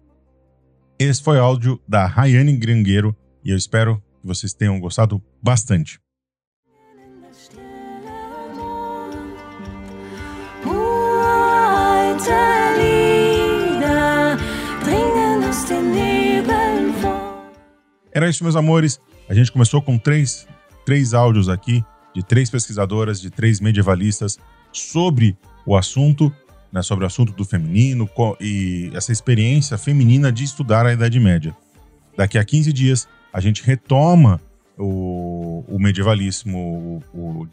[0.96, 5.98] Esse foi o áudio da Rayane Grangueiro e eu espero que vocês tenham gostado bastante.
[18.14, 19.00] Era isso, meus amores.
[19.28, 20.46] A gente começou com três,
[20.86, 21.84] três áudios aqui
[22.14, 24.38] de três pesquisadoras, de três medievalistas
[24.72, 25.36] sobre
[25.66, 26.32] o assunto,
[26.72, 28.08] né, sobre o assunto do feminino
[28.40, 31.56] e essa experiência feminina de estudar a Idade Média.
[32.16, 34.40] Daqui a 15 dias a gente retoma
[34.78, 37.48] o, o medievalismo, o, o,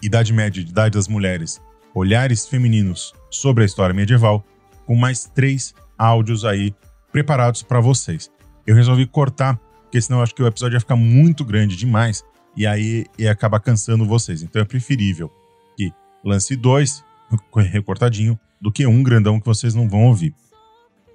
[0.00, 1.60] Idade Média, Idade das Mulheres,
[1.92, 4.44] olhares femininos sobre a história medieval,
[4.84, 6.72] com mais três áudios aí
[7.10, 8.30] preparados para vocês.
[8.66, 12.24] Eu resolvi cortar, porque senão acho que o episódio ia ficar muito grande demais
[12.56, 14.42] e aí ia acabar cansando vocês.
[14.42, 15.30] Então é preferível
[15.76, 15.92] que
[16.24, 17.04] lance dois
[17.54, 20.34] recortadinho do que um grandão que vocês não vão ouvir.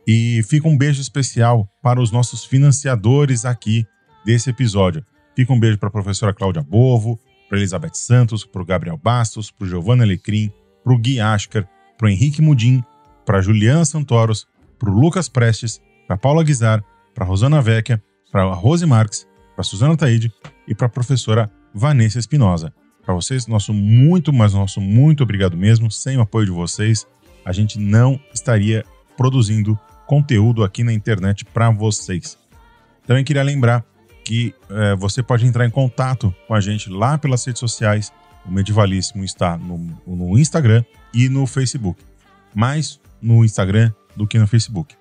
[0.07, 3.85] E fica um beijo especial para os nossos financiadores aqui
[4.25, 5.05] desse episódio.
[5.35, 9.51] Fica um beijo para a professora Cláudia Bovo, para Elizabeth Santos, para o Gabriel Bastos,
[9.51, 10.51] para o Giovanna Alecrim,
[10.83, 11.67] para o Gui Asker,
[11.97, 12.83] para o Henrique Mudim,
[13.25, 14.47] para Juliana Santoros,
[14.79, 18.01] para o Lucas Prestes, para Paula Guizar, para Rosana Vecchia,
[18.31, 20.31] para a Rose Marques, para Suzana Taide
[20.67, 22.73] e para a professora Vanessa Espinosa.
[23.03, 25.91] Para vocês, nosso muito, mas nosso muito obrigado mesmo.
[25.91, 27.05] Sem o apoio de vocês,
[27.43, 28.85] a gente não estaria
[29.17, 29.77] produzindo
[30.07, 32.37] conteúdo aqui na internet para vocês.
[33.05, 33.83] Também queria lembrar
[34.23, 38.13] que é, você pode entrar em contato com a gente lá pelas redes sociais.
[38.45, 42.03] O Medievalíssimo está no, no Instagram e no Facebook.
[42.53, 44.95] Mais no Instagram do que no Facebook.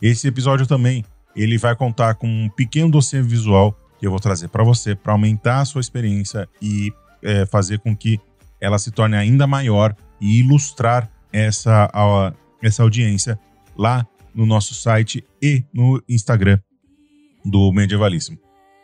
[0.00, 1.04] Esse episódio também
[1.34, 5.12] ele vai contar com um pequeno dossiê visual que eu vou trazer para você para
[5.12, 8.20] aumentar a sua experiência e é, fazer com que
[8.60, 13.38] ela se torne ainda maior e ilustrar essa, a, essa audiência
[13.76, 16.58] lá no nosso site e no Instagram
[17.44, 18.38] do Medievalíssimo.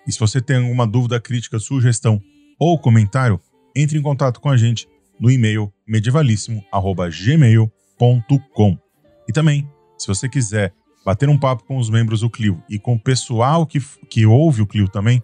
[0.07, 2.23] E se você tem alguma dúvida, crítica, sugestão
[2.59, 3.39] ou comentário,
[3.75, 4.89] entre em contato com a gente
[5.21, 8.79] no e-mail medievalíssimo@gmail.com.
[9.29, 10.73] E também, se você quiser
[11.09, 13.81] bater um papo com os membros do Clio e com o pessoal que,
[14.11, 15.23] que ouve o Clio também,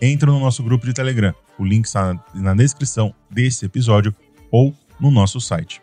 [0.00, 1.34] entra no nosso grupo de Telegram.
[1.58, 4.14] O link está na descrição desse episódio
[4.50, 5.82] ou no nosso site.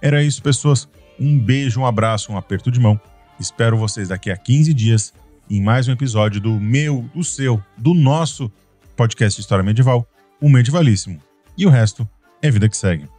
[0.00, 0.88] Era isso, pessoas.
[1.20, 2.98] Um beijo, um abraço, um aperto de mão.
[3.38, 5.12] Espero vocês daqui a 15 dias
[5.50, 8.50] em mais um episódio do meu, do seu, do nosso
[8.96, 10.08] podcast História Medieval,
[10.40, 11.20] o Medievalíssimo.
[11.58, 12.08] E o resto
[12.40, 13.13] é vida que segue.